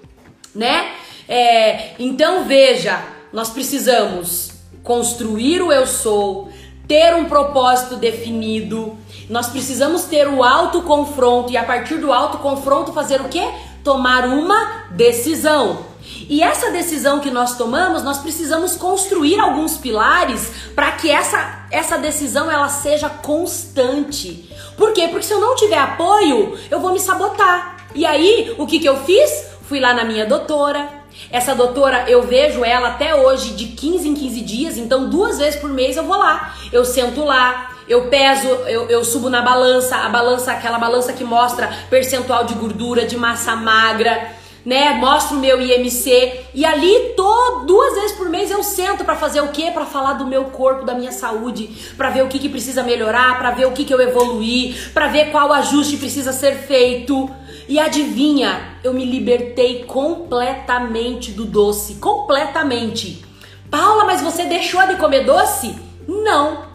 [0.55, 0.93] né?
[1.27, 4.51] É, então veja, nós precisamos
[4.83, 6.51] construir o eu sou,
[6.87, 13.21] ter um propósito definido, nós precisamos ter o autoconfronto e a partir do autoconfronto fazer
[13.21, 13.49] o quê?
[13.85, 15.90] Tomar uma decisão.
[16.31, 21.99] E essa decisão que nós tomamos, nós precisamos construir alguns pilares para que essa, essa
[21.99, 24.49] decisão ela seja constante.
[24.77, 25.09] Por quê?
[25.09, 27.85] Porque se eu não tiver apoio, eu vou me sabotar.
[27.97, 29.47] E aí, o que, que eu fiz?
[29.63, 30.89] Fui lá na minha doutora.
[31.33, 35.59] Essa doutora, eu vejo ela até hoje de 15 em 15 dias, então duas vezes
[35.59, 36.55] por mês eu vou lá.
[36.73, 41.25] Eu sento lá, eu peso, eu, eu subo na balança, a balança, aquela balança que
[41.25, 44.95] mostra percentual de gordura, de massa magra né?
[44.95, 49.41] Mostro o meu IMC e ali tô duas vezes por mês eu sento para fazer
[49.41, 49.71] o quê?
[49.73, 53.39] Para falar do meu corpo, da minha saúde, para ver o que, que precisa melhorar,
[53.39, 57.31] para ver o que, que eu evoluí, para ver qual ajuste precisa ser feito.
[57.69, 63.25] E adivinha, eu me libertei completamente do doce, completamente.
[63.71, 65.77] Paula, mas você deixou de comer doce?
[66.09, 66.70] Não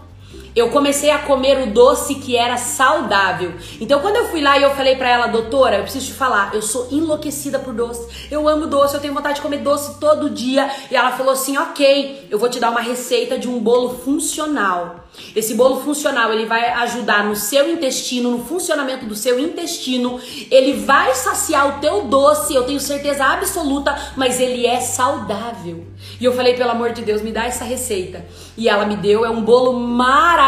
[0.55, 3.53] eu comecei a comer o doce que era saudável.
[3.81, 6.53] Então, quando eu fui lá e eu falei para ela, doutora, eu preciso te falar,
[6.53, 8.07] eu sou enlouquecida por doce.
[8.31, 10.69] Eu amo doce, eu tenho vontade de comer doce todo dia.
[10.89, 15.05] E ela falou assim: ok, eu vou te dar uma receita de um bolo funcional.
[15.35, 20.19] Esse bolo funcional, ele vai ajudar no seu intestino, no funcionamento do seu intestino.
[20.51, 25.85] Ele vai saciar o teu doce, eu tenho certeza absoluta, mas ele é saudável.
[26.19, 28.25] E eu falei, pelo amor de Deus, me dá essa receita.
[28.57, 30.44] E ela me deu, é um bolo maravilhoso.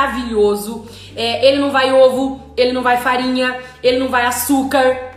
[1.16, 5.16] É, ele não vai ovo, ele não vai farinha, ele não vai açúcar.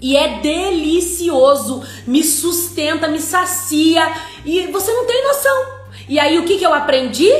[0.00, 4.10] E é delicioso, me sustenta, me sacia
[4.44, 5.66] e você não tem noção.
[6.08, 7.30] E aí o que, que eu aprendi?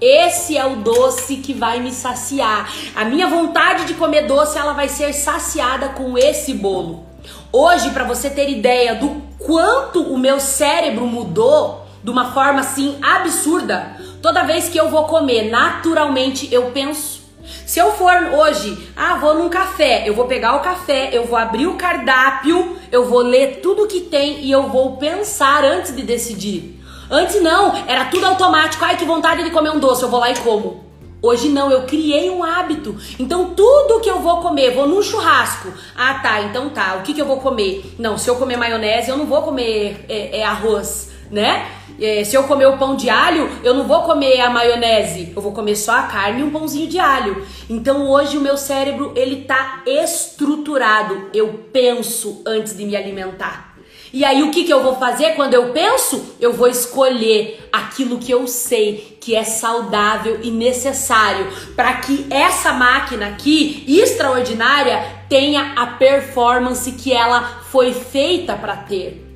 [0.00, 2.72] Esse é o doce que vai me saciar.
[2.94, 7.06] A minha vontade de comer doce, ela vai ser saciada com esse bolo.
[7.52, 12.96] Hoje, para você ter ideia do quanto o meu cérebro mudou de uma forma assim
[13.02, 17.18] absurda, toda vez que eu vou comer, naturalmente eu penso.
[17.66, 21.36] Se eu for hoje, ah, vou num café, eu vou pegar o café, eu vou
[21.36, 26.02] abrir o cardápio, eu vou ler tudo que tem e eu vou pensar antes de
[26.02, 26.78] decidir.
[27.10, 28.84] Antes não, era tudo automático.
[28.84, 30.88] Ai, que vontade de comer um doce, eu vou lá e como.
[31.20, 32.96] Hoje não, eu criei um hábito.
[33.18, 35.72] Então tudo que eu vou comer, vou num churrasco.
[35.96, 36.96] Ah, tá, então tá.
[36.96, 37.94] O que, que eu vou comer?
[37.98, 41.66] Não, se eu comer maionese, eu não vou comer é, é arroz, né?
[42.00, 45.32] É, se eu comer o pão de alho, eu não vou comer a maionese.
[45.34, 47.44] Eu vou comer só a carne e um pãozinho de alho.
[47.68, 51.28] Então hoje o meu cérebro ele tá estruturado.
[51.34, 53.68] Eu penso antes de me alimentar.
[54.12, 56.36] E aí o que, que eu vou fazer quando eu penso?
[56.40, 62.72] Eu vou escolher aquilo que eu sei que é saudável e necessário para que essa
[62.72, 69.27] máquina aqui extraordinária tenha a performance que ela foi feita para ter.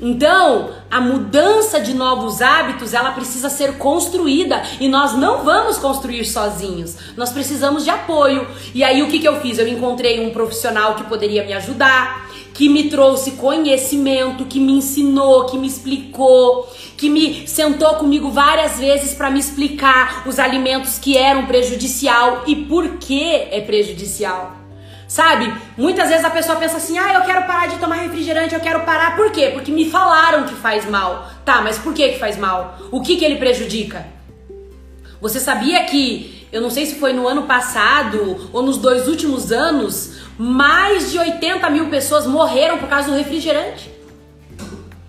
[0.00, 6.24] Então, a mudança de novos hábitos, ela precisa ser construída e nós não vamos construir
[6.24, 6.96] sozinhos.
[7.16, 8.46] Nós precisamos de apoio.
[8.74, 9.58] E aí o que, que eu fiz?
[9.58, 12.28] Eu encontrei um profissional que poderia me ajudar
[12.58, 18.80] que me trouxe conhecimento, que me ensinou, que me explicou, que me sentou comigo várias
[18.80, 24.67] vezes para me explicar os alimentos que eram prejudicial e por que é prejudicial.
[25.08, 25.52] Sabe?
[25.76, 28.80] Muitas vezes a pessoa pensa assim: "Ah, eu quero parar de tomar refrigerante, eu quero
[28.80, 29.16] parar".
[29.16, 29.50] Por quê?
[29.54, 31.30] Porque me falaram que faz mal.
[31.46, 32.78] Tá, mas por que que faz mal?
[32.92, 34.06] O que que ele prejudica?
[35.20, 39.50] Você sabia que eu não sei se foi no ano passado ou nos dois últimos
[39.50, 43.97] anos, mais de 80 mil pessoas morreram por causa do refrigerante.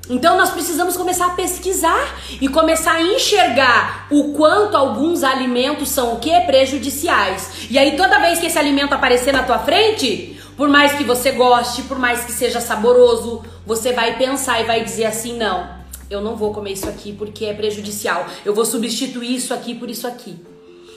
[0.10, 6.16] Então nós precisamos começar a pesquisar e começar a enxergar o quanto alguns alimentos são
[6.16, 7.68] o que prejudiciais.
[7.70, 11.32] E aí toda vez que esse alimento aparecer na tua frente, por mais que você
[11.32, 15.70] goste, por mais que seja saboroso, você vai pensar e vai dizer assim: "Não,
[16.10, 18.26] eu não vou comer isso aqui porque é prejudicial.
[18.44, 20.36] Eu vou substituir isso aqui por isso aqui".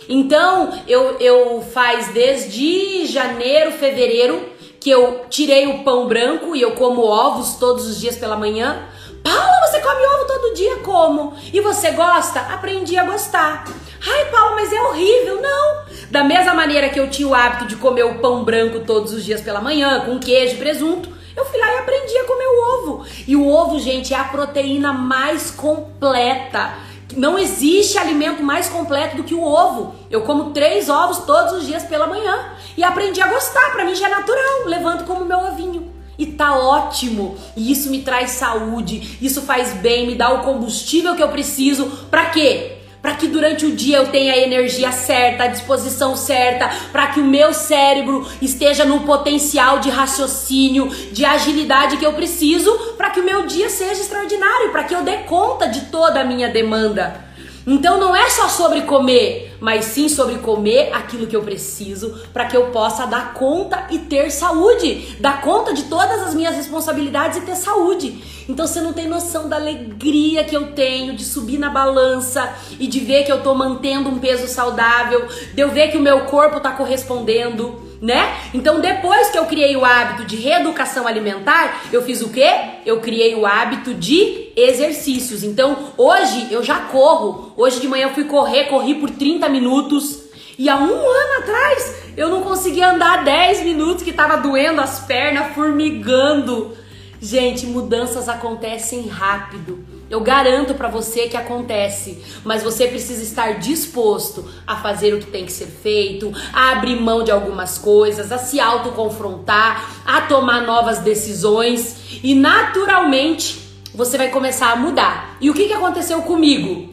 [0.09, 4.49] Então, eu, eu faz desde janeiro, fevereiro,
[4.81, 8.89] que eu tirei o pão branco e eu como ovos todos os dias pela manhã.
[9.23, 10.77] Paula, você come ovo todo dia?
[10.79, 11.35] Como?
[11.53, 12.41] E você gosta?
[12.41, 13.65] Aprendi a gostar.
[14.07, 15.41] Ai, Paula, mas é horrível.
[15.41, 15.83] Não.
[16.11, 19.25] Da mesma maneira que eu tinha o hábito de comer o pão branco todos os
[19.25, 22.75] dias pela manhã, com queijo e presunto, eu fui lá e aprendi a comer o
[22.75, 23.07] ovo.
[23.27, 26.75] E o ovo, gente, é a proteína mais completa
[27.17, 29.95] não existe alimento mais completo do que o ovo.
[30.11, 33.73] Eu como três ovos todos os dias pela manhã e aprendi a gostar.
[33.73, 34.65] Para mim já é natural.
[34.67, 35.92] Levanto como meu ovinho.
[36.19, 37.37] E tá ótimo.
[37.57, 39.19] E isso me traz saúde.
[39.21, 41.87] Isso faz bem, me dá o combustível que eu preciso.
[42.11, 42.79] Para quê?
[43.03, 47.19] para que durante o dia eu tenha a energia certa, a disposição certa, para que
[47.19, 53.19] o meu cérebro esteja no potencial de raciocínio, de agilidade que eu preciso, para que
[53.19, 57.32] o meu dia seja extraordinário, para que eu dê conta de toda a minha demanda.
[57.67, 62.47] Então não é só sobre comer, mas sim sobre comer aquilo que eu preciso para
[62.47, 67.39] que eu possa dar conta e ter saúde, dar conta de todas as minhas responsabilidades
[67.39, 68.45] e ter saúde.
[68.49, 72.89] Então você não tem noção da alegria que eu tenho de subir na balança e
[72.89, 76.25] de ver que eu tô mantendo um peso saudável, de eu ver que o meu
[76.25, 78.37] corpo tá correspondendo né?
[78.53, 82.51] Então, depois que eu criei o hábito de reeducação alimentar, eu fiz o quê?
[82.85, 85.45] Eu criei o hábito de exercícios.
[85.45, 87.53] Então, hoje eu já corro.
[87.57, 90.25] Hoje de manhã eu fui correr, corri por 30 minutos.
[90.59, 94.99] E há um ano atrás eu não conseguia andar 10 minutos, que tava doendo as
[95.07, 96.77] pernas, formigando.
[97.21, 99.92] Gente, mudanças acontecem rápido.
[100.13, 105.25] Eu garanto para você que acontece, mas você precisa estar disposto a fazer o que
[105.25, 110.67] tem que ser feito, a abrir mão de algumas coisas, a se autoconfrontar, a tomar
[110.67, 113.59] novas decisões e naturalmente
[113.95, 115.39] você vai começar a mudar.
[115.41, 116.93] E o que, que aconteceu comigo?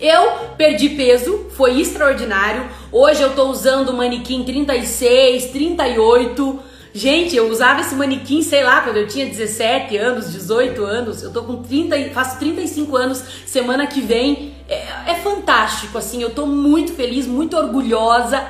[0.00, 2.70] Eu perdi peso, foi extraordinário.
[2.90, 6.58] Hoje eu tô usando manequim 36, 38.
[6.96, 11.22] Gente, eu usava esse manequim, sei lá, quando eu tinha 17 anos, 18 anos.
[11.22, 14.54] Eu tô com 30, faço 35 anos semana que vem.
[14.66, 18.42] É, é fantástico, assim, eu tô muito feliz, muito orgulhosa.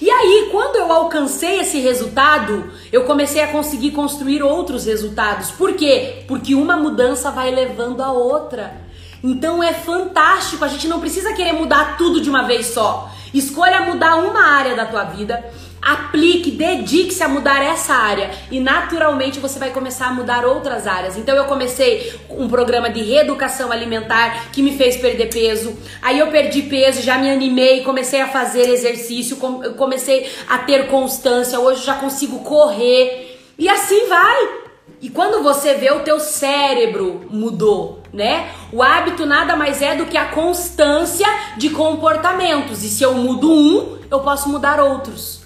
[0.00, 5.52] E aí, quando eu alcancei esse resultado, eu comecei a conseguir construir outros resultados.
[5.52, 6.24] Por quê?
[6.26, 8.82] Porque uma mudança vai levando a outra.
[9.22, 13.08] Então é fantástico, a gente não precisa querer mudar tudo de uma vez só.
[13.32, 15.40] Escolha mudar uma área da tua vida
[15.82, 21.16] aplique, dedique-se a mudar essa área e naturalmente você vai começar a mudar outras áreas.
[21.16, 25.76] Então eu comecei um programa de reeducação alimentar que me fez perder peso.
[26.00, 29.36] Aí eu perdi peso, já me animei, comecei a fazer exercício,
[29.76, 31.58] comecei a ter constância.
[31.58, 34.62] Hoje já consigo correr e assim vai.
[35.00, 38.52] E quando você vê o teu cérebro mudou, né?
[38.72, 41.26] O hábito nada mais é do que a constância
[41.56, 42.84] de comportamentos.
[42.84, 45.41] E se eu mudo um, eu posso mudar outros.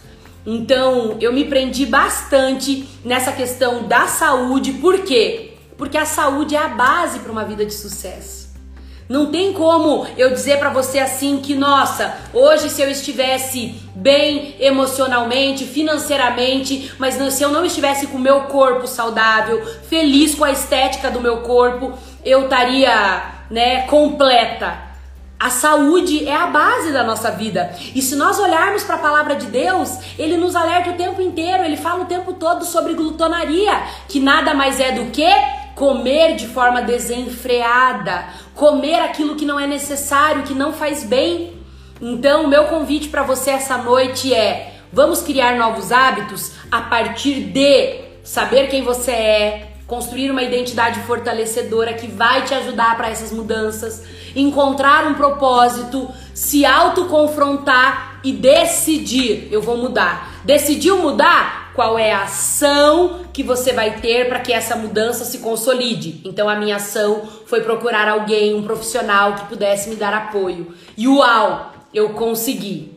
[0.46, 5.54] Então, eu me prendi bastante nessa questão da saúde, por quê?
[5.76, 8.46] Porque a saúde é a base para uma vida de sucesso.
[9.08, 14.54] Não tem como eu dizer para você assim que, nossa, hoje se eu estivesse bem
[14.60, 20.52] emocionalmente, financeiramente, mas se eu não estivesse com o meu corpo saudável, feliz com a
[20.52, 21.92] estética do meu corpo,
[22.24, 24.85] eu estaria, né, completa.
[25.38, 27.70] A saúde é a base da nossa vida.
[27.94, 31.62] E se nós olharmos para a palavra de Deus, ele nos alerta o tempo inteiro,
[31.62, 35.28] ele fala o tempo todo sobre glutonaria, que nada mais é do que
[35.74, 38.24] comer de forma desenfreada,
[38.54, 41.52] comer aquilo que não é necessário, que não faz bem.
[42.00, 47.40] Então, o meu convite para você essa noite é: vamos criar novos hábitos a partir
[47.52, 53.30] de saber quem você é, construir uma identidade fortalecedora que vai te ajudar para essas
[53.30, 54.02] mudanças
[54.36, 60.40] encontrar um propósito, se autoconfrontar e decidir: eu vou mudar.
[60.44, 61.72] Decidiu mudar?
[61.74, 66.22] Qual é a ação que você vai ter para que essa mudança se consolide?
[66.24, 70.74] Então a minha ação foi procurar alguém, um profissional que pudesse me dar apoio.
[70.96, 72.96] E uau, eu consegui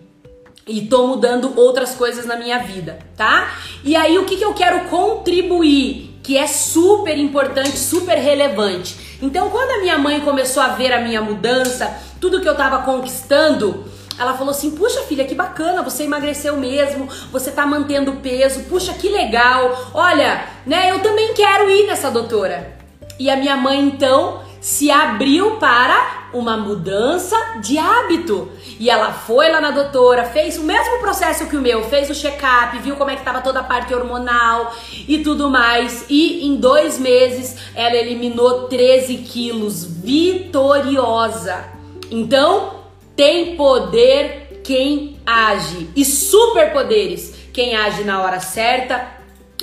[0.66, 3.54] e tô mudando outras coisas na minha vida, tá?
[3.84, 9.18] E aí o que, que eu quero contribuir, que é super importante, super relevante.
[9.20, 12.84] Então, quando a minha mãe começou a ver a minha mudança, tudo que eu tava
[12.84, 13.84] conquistando,
[14.16, 18.94] ela falou assim: Puxa, filha, que bacana, você emagreceu mesmo, você tá mantendo peso, puxa,
[18.94, 19.90] que legal.
[19.92, 22.78] Olha, né, eu também quero ir nessa doutora.
[23.18, 28.50] E a minha mãe então se abriu para uma mudança de hábito.
[28.80, 32.16] E ela foi lá na doutora, fez o mesmo processo que o meu, fez o
[32.16, 34.74] check-up, viu como é que estava toda a parte hormonal
[35.08, 36.06] e tudo mais.
[36.10, 41.66] E em dois meses ela eliminou 13 quilos, vitoriosa.
[42.12, 42.80] Então,
[43.16, 49.06] tem poder quem age e superpoderes quem age na hora certa,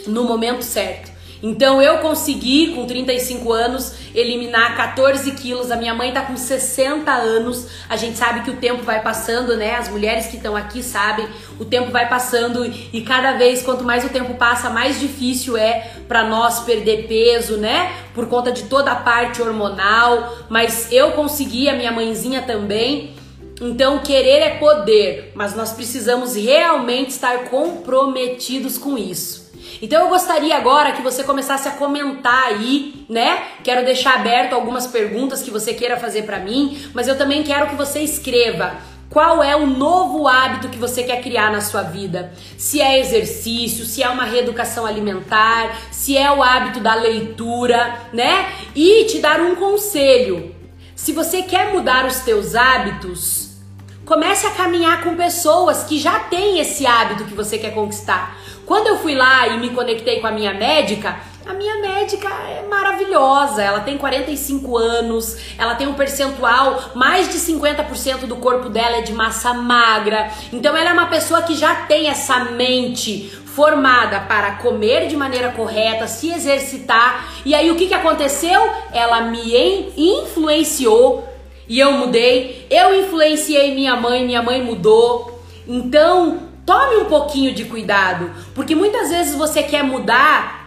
[0.06, 1.15] no momento certo.
[1.46, 5.70] Então eu consegui, com 35 anos, eliminar 14 quilos.
[5.70, 7.68] A minha mãe tá com 60 anos.
[7.88, 9.76] A gente sabe que o tempo vai passando, né?
[9.76, 11.28] As mulheres que estão aqui sabem,
[11.60, 15.92] o tempo vai passando e cada vez, quanto mais o tempo passa, mais difícil é
[16.08, 17.92] para nós perder peso, né?
[18.12, 20.36] Por conta de toda a parte hormonal.
[20.48, 23.14] Mas eu consegui, a minha mãezinha também.
[23.60, 29.45] Então, querer é poder, mas nós precisamos realmente estar comprometidos com isso.
[29.80, 33.42] Então eu gostaria agora que você começasse a comentar aí, né?
[33.62, 37.68] Quero deixar aberto algumas perguntas que você queira fazer para mim, mas eu também quero
[37.68, 38.76] que você escreva
[39.08, 42.32] qual é o novo hábito que você quer criar na sua vida?
[42.58, 48.52] Se é exercício, se é uma reeducação alimentar, se é o hábito da leitura, né?
[48.74, 50.54] E te dar um conselho.
[50.94, 53.56] Se você quer mudar os teus hábitos,
[54.04, 58.36] comece a caminhar com pessoas que já têm esse hábito que você quer conquistar.
[58.66, 62.66] Quando eu fui lá e me conectei com a minha médica, a minha médica é
[62.68, 68.96] maravilhosa, ela tem 45 anos, ela tem um percentual, mais de 50% do corpo dela
[68.96, 70.28] é de massa magra.
[70.52, 75.52] Então ela é uma pessoa que já tem essa mente formada para comer de maneira
[75.52, 77.32] correta, se exercitar.
[77.44, 78.60] E aí o que, que aconteceu?
[78.92, 81.26] Ela me influenciou
[81.68, 82.66] e eu mudei.
[82.68, 85.40] Eu influenciei minha mãe, minha mãe mudou.
[85.66, 90.66] Então, Tome um pouquinho de cuidado, porque muitas vezes você quer mudar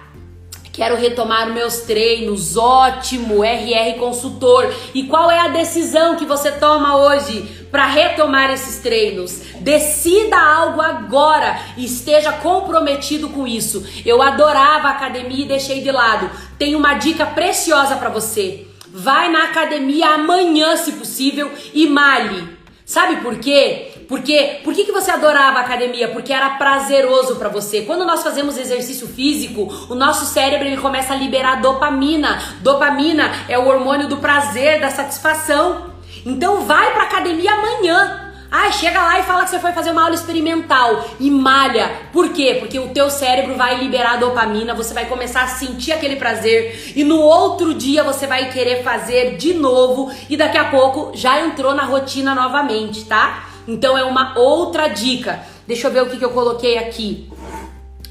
[0.80, 4.74] Quero retomar meus treinos, ótimo, RR consultor.
[4.94, 9.42] E qual é a decisão que você toma hoje para retomar esses treinos?
[9.60, 13.86] Decida algo agora e esteja comprometido com isso.
[14.06, 16.32] Eu adorava a academia e deixei de lado.
[16.58, 18.66] Tenho uma dica preciosa para você.
[18.88, 22.58] Vai na academia amanhã, se possível, e malhe.
[22.86, 23.89] Sabe por quê?
[24.10, 26.08] Porque por que, que você adorava a academia?
[26.08, 27.84] Porque era prazeroso para você.
[27.84, 32.42] Quando nós fazemos exercício físico, o nosso cérebro ele começa a liberar dopamina.
[32.62, 35.92] Dopamina é o hormônio do prazer, da satisfação.
[36.26, 38.26] Então vai pra academia amanhã.
[38.52, 41.92] Ah, chega lá e fala que você foi fazer uma aula experimental e malha.
[42.12, 42.58] Por quê?
[42.60, 47.04] Porque o teu cérebro vai liberar dopamina, você vai começar a sentir aquele prazer e
[47.04, 51.76] no outro dia você vai querer fazer de novo e daqui a pouco já entrou
[51.76, 53.49] na rotina novamente, tá?
[53.70, 55.40] Então é uma outra dica.
[55.68, 57.30] Deixa eu ver o que, que eu coloquei aqui.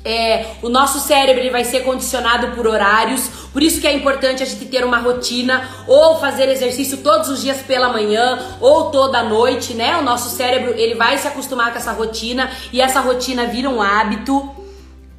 [0.05, 4.43] É, o nosso cérebro ele vai ser condicionado por horários, por isso que é importante
[4.43, 9.23] a gente ter uma rotina ou fazer exercício todos os dias pela manhã ou toda
[9.25, 9.99] noite, né?
[9.99, 13.83] O nosso cérebro ele vai se acostumar com essa rotina e essa rotina vira um
[13.83, 14.49] hábito.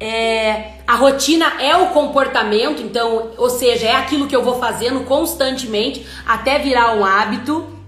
[0.00, 5.00] É, a rotina é o comportamento, então, ou seja, é aquilo que eu vou fazendo
[5.04, 7.79] constantemente até virar um hábito.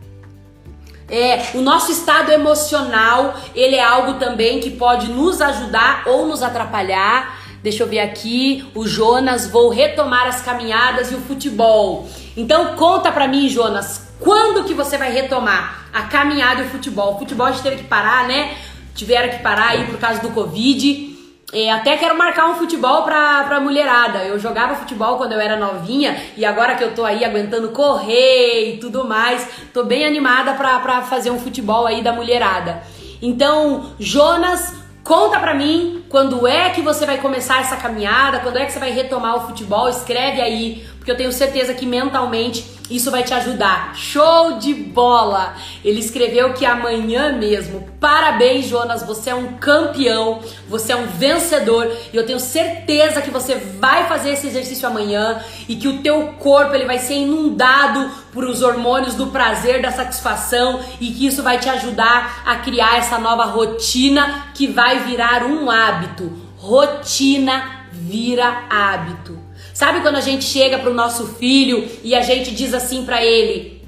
[1.12, 6.42] É, o nosso estado emocional, ele é algo também que pode nos ajudar ou nos
[6.42, 7.38] atrapalhar.
[7.62, 12.08] Deixa eu ver aqui, o Jonas, vou retomar as caminhadas e o futebol.
[12.34, 17.16] Então conta pra mim, Jonas, quando que você vai retomar a caminhada e o futebol?
[17.16, 18.56] O futebol a gente teve que parar, né?
[18.94, 21.11] Tiveram que parar aí por causa do Covid.
[21.52, 24.24] É, até quero marcar um futebol pra, pra mulherada.
[24.24, 28.74] Eu jogava futebol quando eu era novinha e agora que eu tô aí aguentando correr
[28.74, 32.82] e tudo mais, tô bem animada pra, pra fazer um futebol aí da mulherada.
[33.20, 34.74] Então, Jonas,
[35.04, 38.78] conta pra mim quando é que você vai começar essa caminhada, quando é que você
[38.78, 43.34] vai retomar o futebol, escreve aí, porque eu tenho certeza que mentalmente isso vai te
[43.34, 43.92] ajudar.
[43.96, 45.56] Show de bola!
[45.84, 47.88] Ele escreveu que amanhã mesmo.
[47.98, 50.38] Parabéns, Jonas, você é um campeão,
[50.68, 55.42] você é um vencedor e eu tenho certeza que você vai fazer esse exercício amanhã
[55.68, 59.90] e que o teu corpo ele vai ser inundado por os hormônios do prazer, da
[59.90, 65.42] satisfação e que isso vai te ajudar a criar essa nova rotina que vai virar
[65.42, 66.32] um hábito.
[66.58, 69.41] Rotina vira hábito.
[69.74, 73.82] Sabe quando a gente chega pro nosso filho e a gente diz assim para ele,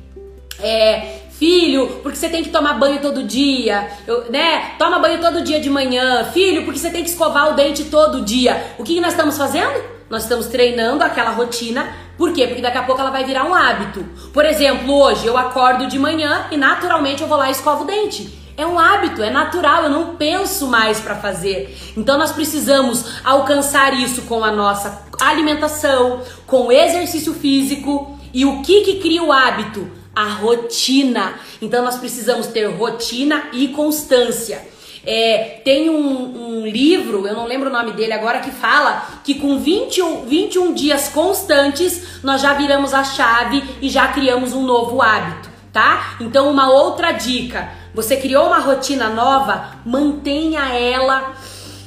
[0.60, 4.72] é, filho, porque você tem que tomar banho todo dia, eu, né?
[4.78, 8.22] Toma banho todo dia de manhã, filho, porque você tem que escovar o dente todo
[8.22, 8.74] dia.
[8.78, 9.82] O que, que nós estamos fazendo?
[10.08, 11.94] Nós estamos treinando aquela rotina.
[12.16, 12.46] Por quê?
[12.46, 14.04] Porque daqui a pouco ela vai virar um hábito.
[14.32, 17.86] Por exemplo, hoje eu acordo de manhã e naturalmente eu vou lá e escovo o
[17.86, 18.43] dente.
[18.56, 21.76] É um hábito, é natural, eu não penso mais para fazer.
[21.96, 28.62] Então nós precisamos alcançar isso com a nossa alimentação, com o exercício físico e o
[28.62, 29.90] que que cria o hábito?
[30.14, 31.34] A rotina.
[31.60, 34.68] Então nós precisamos ter rotina e constância.
[35.06, 39.34] É, tem um, um, livro, eu não lembro o nome dele agora, que fala que
[39.34, 45.02] com 21, 21 dias constantes nós já viramos a chave e já criamos um novo
[45.02, 46.16] hábito, tá?
[46.20, 51.34] Então, uma outra dica você criou uma rotina nova, mantenha ela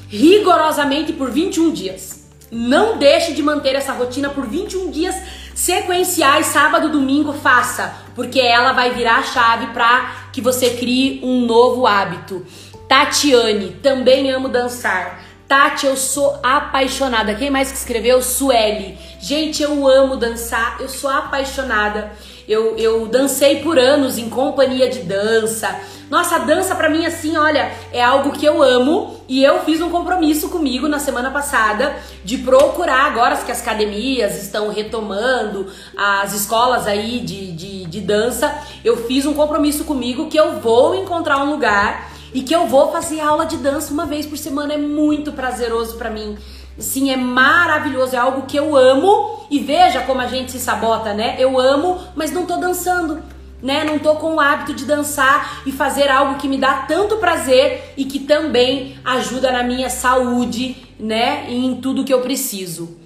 [0.07, 2.27] rigorosamente por 21 dias.
[2.49, 5.15] Não deixe de manter essa rotina por 21 dias
[5.53, 11.45] sequenciais, sábado, domingo, faça, porque ela vai virar a chave para que você crie um
[11.45, 12.45] novo hábito.
[12.87, 15.27] Tatiane, também amo dançar.
[15.47, 17.33] Tati, eu sou apaixonada.
[17.33, 18.21] Quem mais que escreveu?
[18.21, 18.97] Sueli.
[19.21, 22.11] Gente, eu amo dançar, eu sou apaixonada.
[22.47, 25.79] Eu, eu dancei por anos em companhia de dança.
[26.09, 29.89] Nossa, dança para mim assim, olha, é algo que eu amo e eu fiz um
[29.89, 35.67] compromisso comigo na semana passada de procurar agora que as academias estão retomando,
[35.97, 40.95] as escolas aí de, de, de dança, eu fiz um compromisso comigo que eu vou
[40.95, 44.73] encontrar um lugar e que eu vou fazer aula de dança uma vez por semana.
[44.73, 46.37] É muito prazeroso para mim.
[46.77, 51.13] Sim, é maravilhoso, é algo que eu amo e veja como a gente se sabota,
[51.13, 51.35] né?
[51.39, 53.23] Eu amo, mas não tô dançando
[53.61, 53.83] né?
[53.83, 57.93] Não tô com o hábito de dançar e fazer algo que me dá tanto prazer
[57.97, 61.45] e que também ajuda na minha saúde, né?
[61.49, 62.97] E em tudo que eu preciso.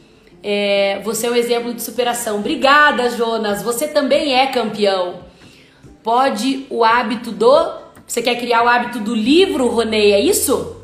[0.43, 2.37] É, você é um exemplo de superação.
[2.37, 3.61] Obrigada, Jonas.
[3.61, 5.19] Você também é campeão.
[6.03, 7.81] Pode o hábito do.
[8.07, 10.11] Você quer criar o hábito do livro, Ronei?
[10.11, 10.80] É isso?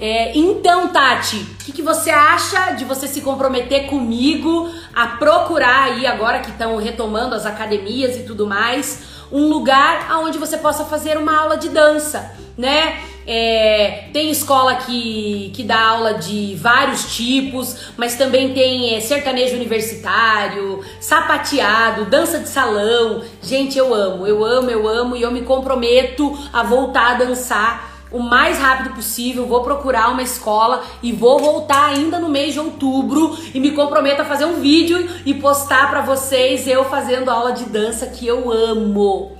[0.00, 5.92] É, então, Tati, o que, que, você acha de você se comprometer comigo a procurar
[5.92, 10.86] aí, agora que estão retomando as academias e tudo mais, um lugar onde você possa
[10.86, 12.98] fazer uma aula de dança, né?
[13.26, 19.54] É, tem escola que, que dá aula de vários tipos, mas também tem é, sertanejo
[19.54, 23.22] universitário, sapateado, dança de salão.
[23.42, 27.89] Gente, eu amo, eu amo, eu amo e eu me comprometo a voltar a dançar
[28.12, 32.60] o mais rápido possível, vou procurar uma escola e vou voltar ainda no mês de
[32.60, 37.52] outubro e me comprometo a fazer um vídeo e postar para vocês eu fazendo aula
[37.52, 39.38] de dança que eu amo.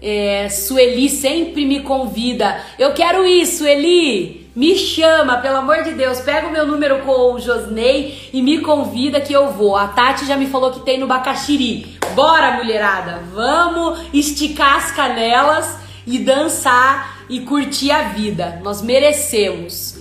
[0.00, 2.60] É, Sueli sempre me convida.
[2.76, 4.50] Eu quero isso, Sueli.
[4.54, 6.20] Me chama, pelo amor de Deus.
[6.20, 9.76] Pega o meu número com o Josney e me convida que eu vou.
[9.76, 11.98] A Tati já me falou que tem no Bacaxiri.
[12.14, 13.22] Bora, mulherada.
[13.32, 18.60] Vamos esticar as canelas e dançar e curtir a vida.
[18.62, 19.96] Nós merecemos.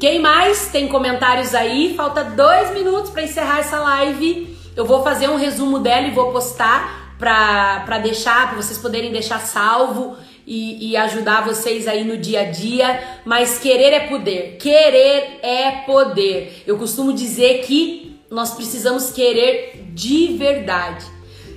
[0.00, 1.92] Quem mais tem comentários aí?
[1.94, 4.56] Falta dois minutos para encerrar essa live.
[4.74, 9.38] Eu vou fazer um resumo dela e vou postar para deixar, para vocês poderem deixar
[9.40, 10.16] salvo
[10.46, 13.20] e, e, ajudar vocês aí no dia a dia.
[13.26, 14.56] Mas querer é poder.
[14.56, 16.62] Querer é poder.
[16.66, 21.04] Eu costumo dizer que nós precisamos querer de verdade.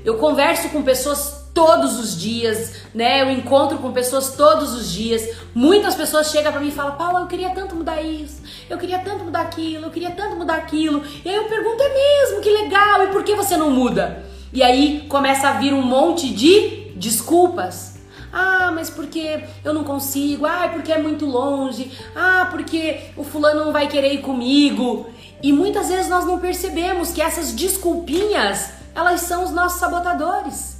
[0.04, 3.22] Eu converso com pessoas todos os dias, né?
[3.22, 5.28] Eu encontro com pessoas todos os dias.
[5.56, 9.00] Muitas pessoas chegam para mim e falam: Paula, eu queria tanto mudar isso, eu queria
[9.00, 11.02] tanto mudar aquilo, eu queria tanto mudar aquilo.
[11.24, 12.42] E aí eu pergunto: é mesmo?
[12.42, 14.24] Que legal, e por que você não muda?
[14.52, 17.96] E aí começa a vir um monte de desculpas.
[18.34, 20.46] Ah, mas porque eu não consigo.
[20.46, 21.90] Ah, porque é muito longe.
[22.14, 25.10] Ah, porque o fulano não vai querer ir comigo.
[25.42, 30.75] E muitas vezes nós não percebemos que essas desculpinhas, elas são os nossos sabotadores.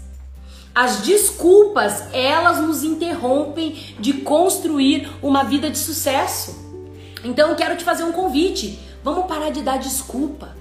[0.76, 6.54] As desculpas, elas nos interrompem de construir uma vida de sucesso.
[7.24, 8.78] Então eu quero te fazer um convite.
[9.02, 10.54] Vamos parar de dar desculpa.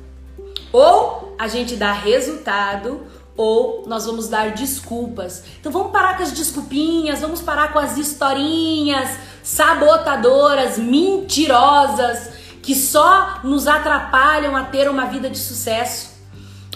[0.73, 3.05] Ou a gente dá resultado,
[3.37, 5.43] ou nós vamos dar desculpas.
[5.59, 12.31] Então vamos parar com as desculpinhas, vamos parar com as historinhas sabotadoras, mentirosas,
[12.63, 16.15] que só nos atrapalham a ter uma vida de sucesso.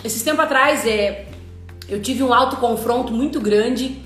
[0.03, 1.28] Esses tempo atrás é,
[1.89, 3.97] eu tive um alto confronto muito grande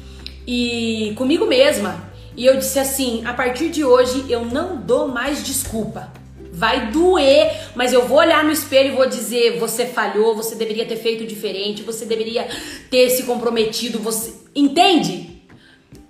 [0.47, 2.11] e comigo mesma.
[2.37, 6.13] E eu disse assim: a partir de hoje eu não dou mais desculpa.
[6.55, 10.87] Vai doer, mas eu vou olhar no espelho e vou dizer: você falhou, você deveria
[10.87, 12.47] ter feito diferente, você deveria
[12.91, 15.43] ter se comprometido, você entende?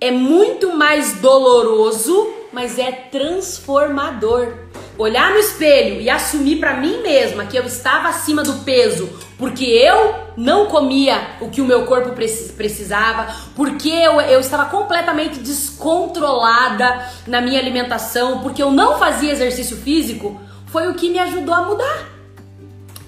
[0.01, 4.53] É muito mais doloroso, mas é transformador.
[4.99, 9.09] Olhar no espelho e assumir para mim mesma que eu estava acima do peso
[9.43, 13.26] porque eu não comia o que o meu corpo precisava,
[13.57, 20.40] porque eu, eu estava completamente descontrolada na minha alimentação, porque eu não fazia exercício físico,
[20.66, 22.09] foi o que me ajudou a mudar.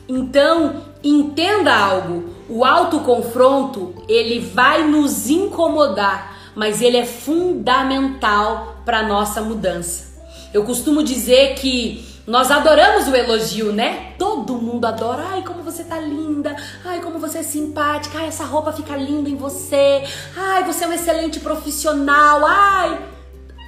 [0.09, 9.41] Então, entenda algo, o autoconfronto, ele vai nos incomodar, mas ele é fundamental para nossa
[9.41, 10.21] mudança.
[10.53, 14.15] Eu costumo dizer que nós adoramos o elogio, né?
[14.19, 15.25] Todo mundo adora.
[15.33, 16.57] Ai, como você tá linda.
[16.83, 18.19] Ai, como você é simpática.
[18.19, 20.03] Ai, essa roupa fica linda em você.
[20.35, 22.41] Ai, você é um excelente profissional.
[22.47, 22.99] Ai,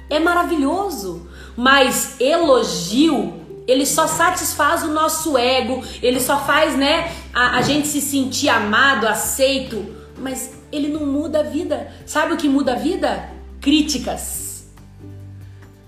[0.09, 1.29] é maravilhoso.
[1.55, 3.33] Mas elogio,
[3.67, 5.83] ele só satisfaz o nosso ego.
[6.01, 9.85] Ele só faz, né, a, a gente se sentir amado, aceito.
[10.17, 11.91] Mas ele não muda a vida.
[12.07, 13.29] Sabe o que muda a vida?
[13.61, 14.46] Críticas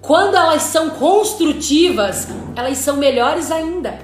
[0.02, 4.00] quando elas são construtivas, elas são melhores ainda.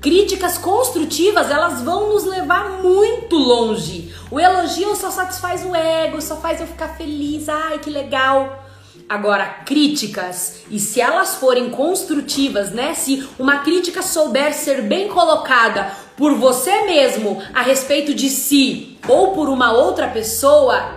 [0.00, 4.14] Críticas construtivas, elas vão nos levar muito longe.
[4.30, 7.48] O elogio só satisfaz o ego, só faz eu ficar feliz.
[7.48, 8.64] Ai, que legal.
[9.08, 12.92] Agora, críticas, e se elas forem construtivas, né?
[12.92, 19.32] Se uma crítica souber ser bem colocada por você mesmo a respeito de si ou
[19.32, 20.90] por uma outra pessoa,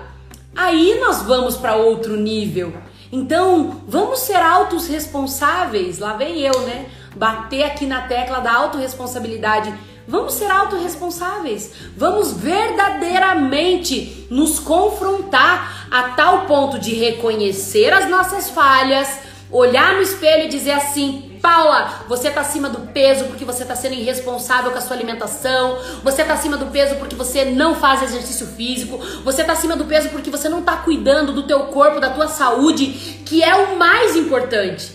[0.56, 2.74] aí nós vamos para outro nível.
[3.12, 5.98] Então, vamos ser autos responsáveis.
[6.00, 6.86] Lá vem eu, né?
[7.16, 9.74] Bater aqui na tecla da autorresponsabilidade.
[10.08, 11.72] Vamos ser autorresponsáveis.
[11.96, 19.08] Vamos verdadeiramente nos confrontar a tal ponto de reconhecer as nossas falhas,
[19.52, 23.76] olhar no espelho e dizer assim: Paula, você tá acima do peso porque você tá
[23.76, 25.80] sendo irresponsável com a sua alimentação.
[26.04, 28.98] Você tá acima do peso porque você não faz exercício físico.
[29.24, 32.28] Você tá acima do peso porque você não tá cuidando do teu corpo, da tua
[32.28, 34.92] saúde, que é o mais importante.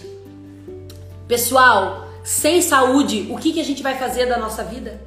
[1.27, 5.01] Pessoal, sem saúde, o que, que a gente vai fazer da nossa vida?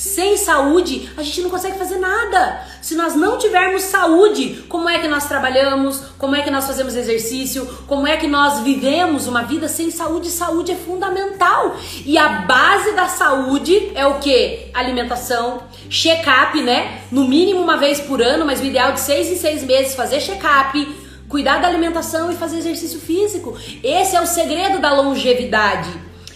[0.00, 2.66] Sem saúde, a gente não consegue fazer nada.
[2.80, 6.00] Se nós não tivermos saúde, como é que nós trabalhamos?
[6.16, 7.66] Como é que nós fazemos exercício?
[7.86, 10.30] Como é que nós vivemos uma vida sem saúde?
[10.30, 11.76] Saúde é fundamental.
[12.06, 14.70] E a base da saúde é o que?
[14.72, 17.02] Alimentação, check-up, né?
[17.12, 19.94] No mínimo uma vez por ano, mas o ideal é de seis em seis meses
[19.94, 20.96] fazer check-up
[21.28, 23.54] cuidar da alimentação e fazer exercício físico.
[23.84, 25.90] Esse é o segredo da longevidade.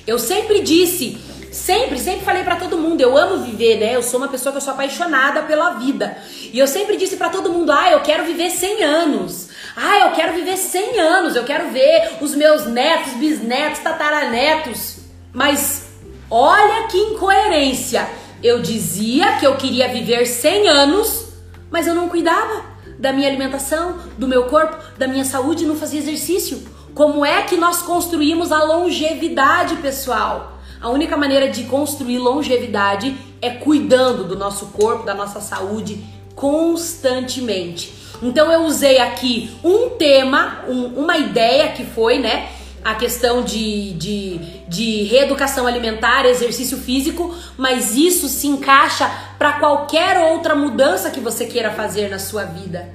[0.07, 1.17] Eu sempre disse,
[1.55, 3.95] sempre, sempre falei para todo mundo, eu amo viver, né?
[3.95, 6.17] Eu sou uma pessoa que eu sou apaixonada pela vida.
[6.53, 9.49] E eu sempre disse para todo mundo: "Ah, eu quero viver 100 anos".
[9.77, 14.97] Ah, eu quero viver 100 anos, eu quero ver os meus netos, bisnetos, tataranetos.
[15.33, 15.87] Mas
[16.31, 18.09] olha que incoerência.
[18.43, 21.29] Eu dizia que eu queria viver 100 anos,
[21.71, 22.65] mas eu não cuidava
[22.99, 26.63] da minha alimentação, do meu corpo, da minha saúde, não fazia exercício.
[26.95, 30.54] Como é que nós construímos a longevidade, pessoal?
[30.85, 36.05] A única maneira de construir longevidade é cuidando do nosso corpo, da nossa saúde
[36.35, 37.91] constantemente.
[38.23, 42.51] Então eu usei aqui um tema, um, uma ideia que foi, né?
[42.85, 50.19] A questão de, de, de reeducação alimentar, exercício físico, mas isso se encaixa para qualquer
[50.33, 52.87] outra mudança que você queira fazer na sua vida.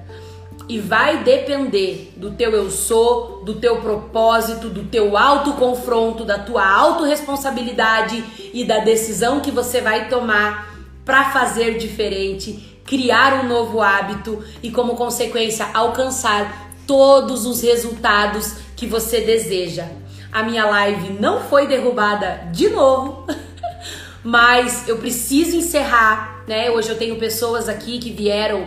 [0.70, 6.66] E vai depender do teu eu sou, do teu propósito, do teu autoconfronto, da tua
[6.66, 14.44] autorresponsabilidade e da decisão que você vai tomar para fazer diferente criar um novo hábito
[14.64, 19.88] e, como consequência, alcançar todos os resultados que você deseja.
[20.32, 23.28] A minha live não foi derrubada de novo,
[24.24, 26.72] mas eu preciso encerrar, né?
[26.72, 28.66] Hoje eu tenho pessoas aqui que vieram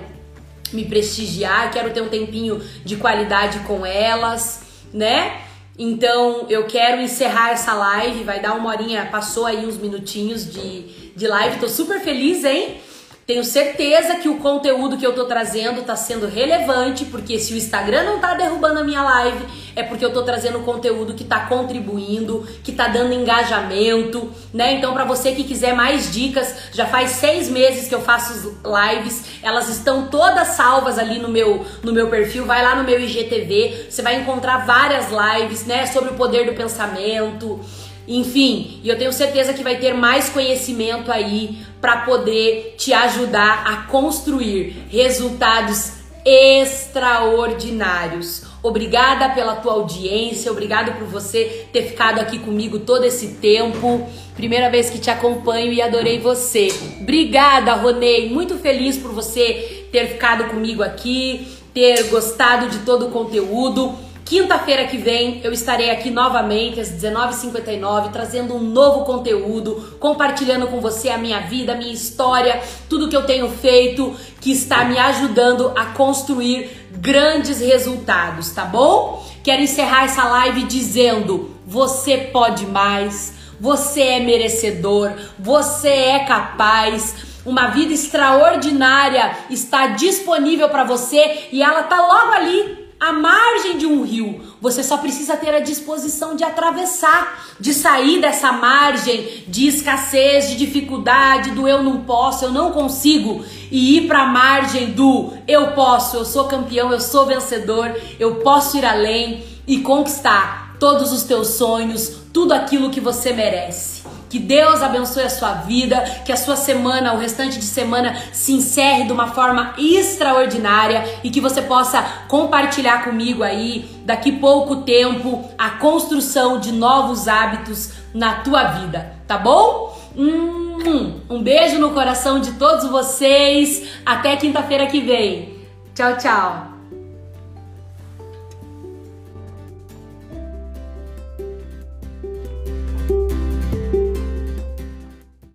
[0.72, 4.62] me prestigiar, quero ter um tempinho de qualidade com elas,
[4.92, 5.42] né?
[5.78, 11.12] Então eu quero encerrar essa live, vai dar uma horinha, passou aí uns minutinhos de,
[11.16, 12.80] de live, tô super feliz, hein?
[13.24, 17.56] Tenho certeza que o conteúdo que eu tô trazendo tá sendo relevante, porque se o
[17.56, 19.46] Instagram não tá derrubando a minha live,
[19.76, 24.72] é porque eu tô trazendo conteúdo que tá contribuindo, que tá dando engajamento, né?
[24.72, 29.24] Então, para você que quiser mais dicas, já faz seis meses que eu faço lives,
[29.40, 32.44] elas estão todas salvas ali no meu, no meu perfil.
[32.44, 35.86] Vai lá no meu IGTV, você vai encontrar várias lives, né?
[35.86, 37.60] Sobre o poder do pensamento.
[38.06, 43.64] Enfim, e eu tenho certeza que vai ter mais conhecimento aí para poder te ajudar
[43.66, 48.44] a construir resultados extraordinários.
[48.62, 54.08] Obrigada pela tua audiência, obrigado por você ter ficado aqui comigo todo esse tempo.
[54.36, 56.68] Primeira vez que te acompanho e adorei você.
[57.00, 58.30] Obrigada, Ronei.
[58.30, 61.44] Muito feliz por você ter ficado comigo aqui,
[61.74, 63.92] ter gostado de todo o conteúdo.
[64.32, 70.80] Quinta-feira que vem eu estarei aqui novamente às 19h59 trazendo um novo conteúdo, compartilhando com
[70.80, 74.98] você a minha vida, a minha história, tudo que eu tenho feito que está me
[74.98, 79.22] ajudando a construir grandes resultados, tá bom?
[79.44, 87.16] Quero encerrar essa live dizendo: você pode mais, você é merecedor, você é capaz.
[87.44, 93.84] Uma vida extraordinária está disponível para você e ela tá logo ali à margem de
[93.84, 94.40] um rio.
[94.60, 100.56] Você só precisa ter a disposição de atravessar, de sair dessa margem de escassez, de
[100.56, 105.72] dificuldade, do eu não posso, eu não consigo e ir para a margem do eu
[105.72, 111.24] posso, eu sou campeão, eu sou vencedor, eu posso ir além e conquistar todos os
[111.24, 114.01] teus sonhos, tudo aquilo que você merece.
[114.32, 118.54] Que Deus abençoe a sua vida, que a sua semana, o restante de semana, se
[118.54, 125.44] encerre de uma forma extraordinária e que você possa compartilhar comigo aí, daqui pouco tempo,
[125.58, 130.00] a construção de novos hábitos na tua vida, tá bom?
[130.16, 133.86] Hum, um beijo no coração de todos vocês.
[134.06, 135.58] Até quinta-feira que vem.
[135.94, 136.71] Tchau, tchau.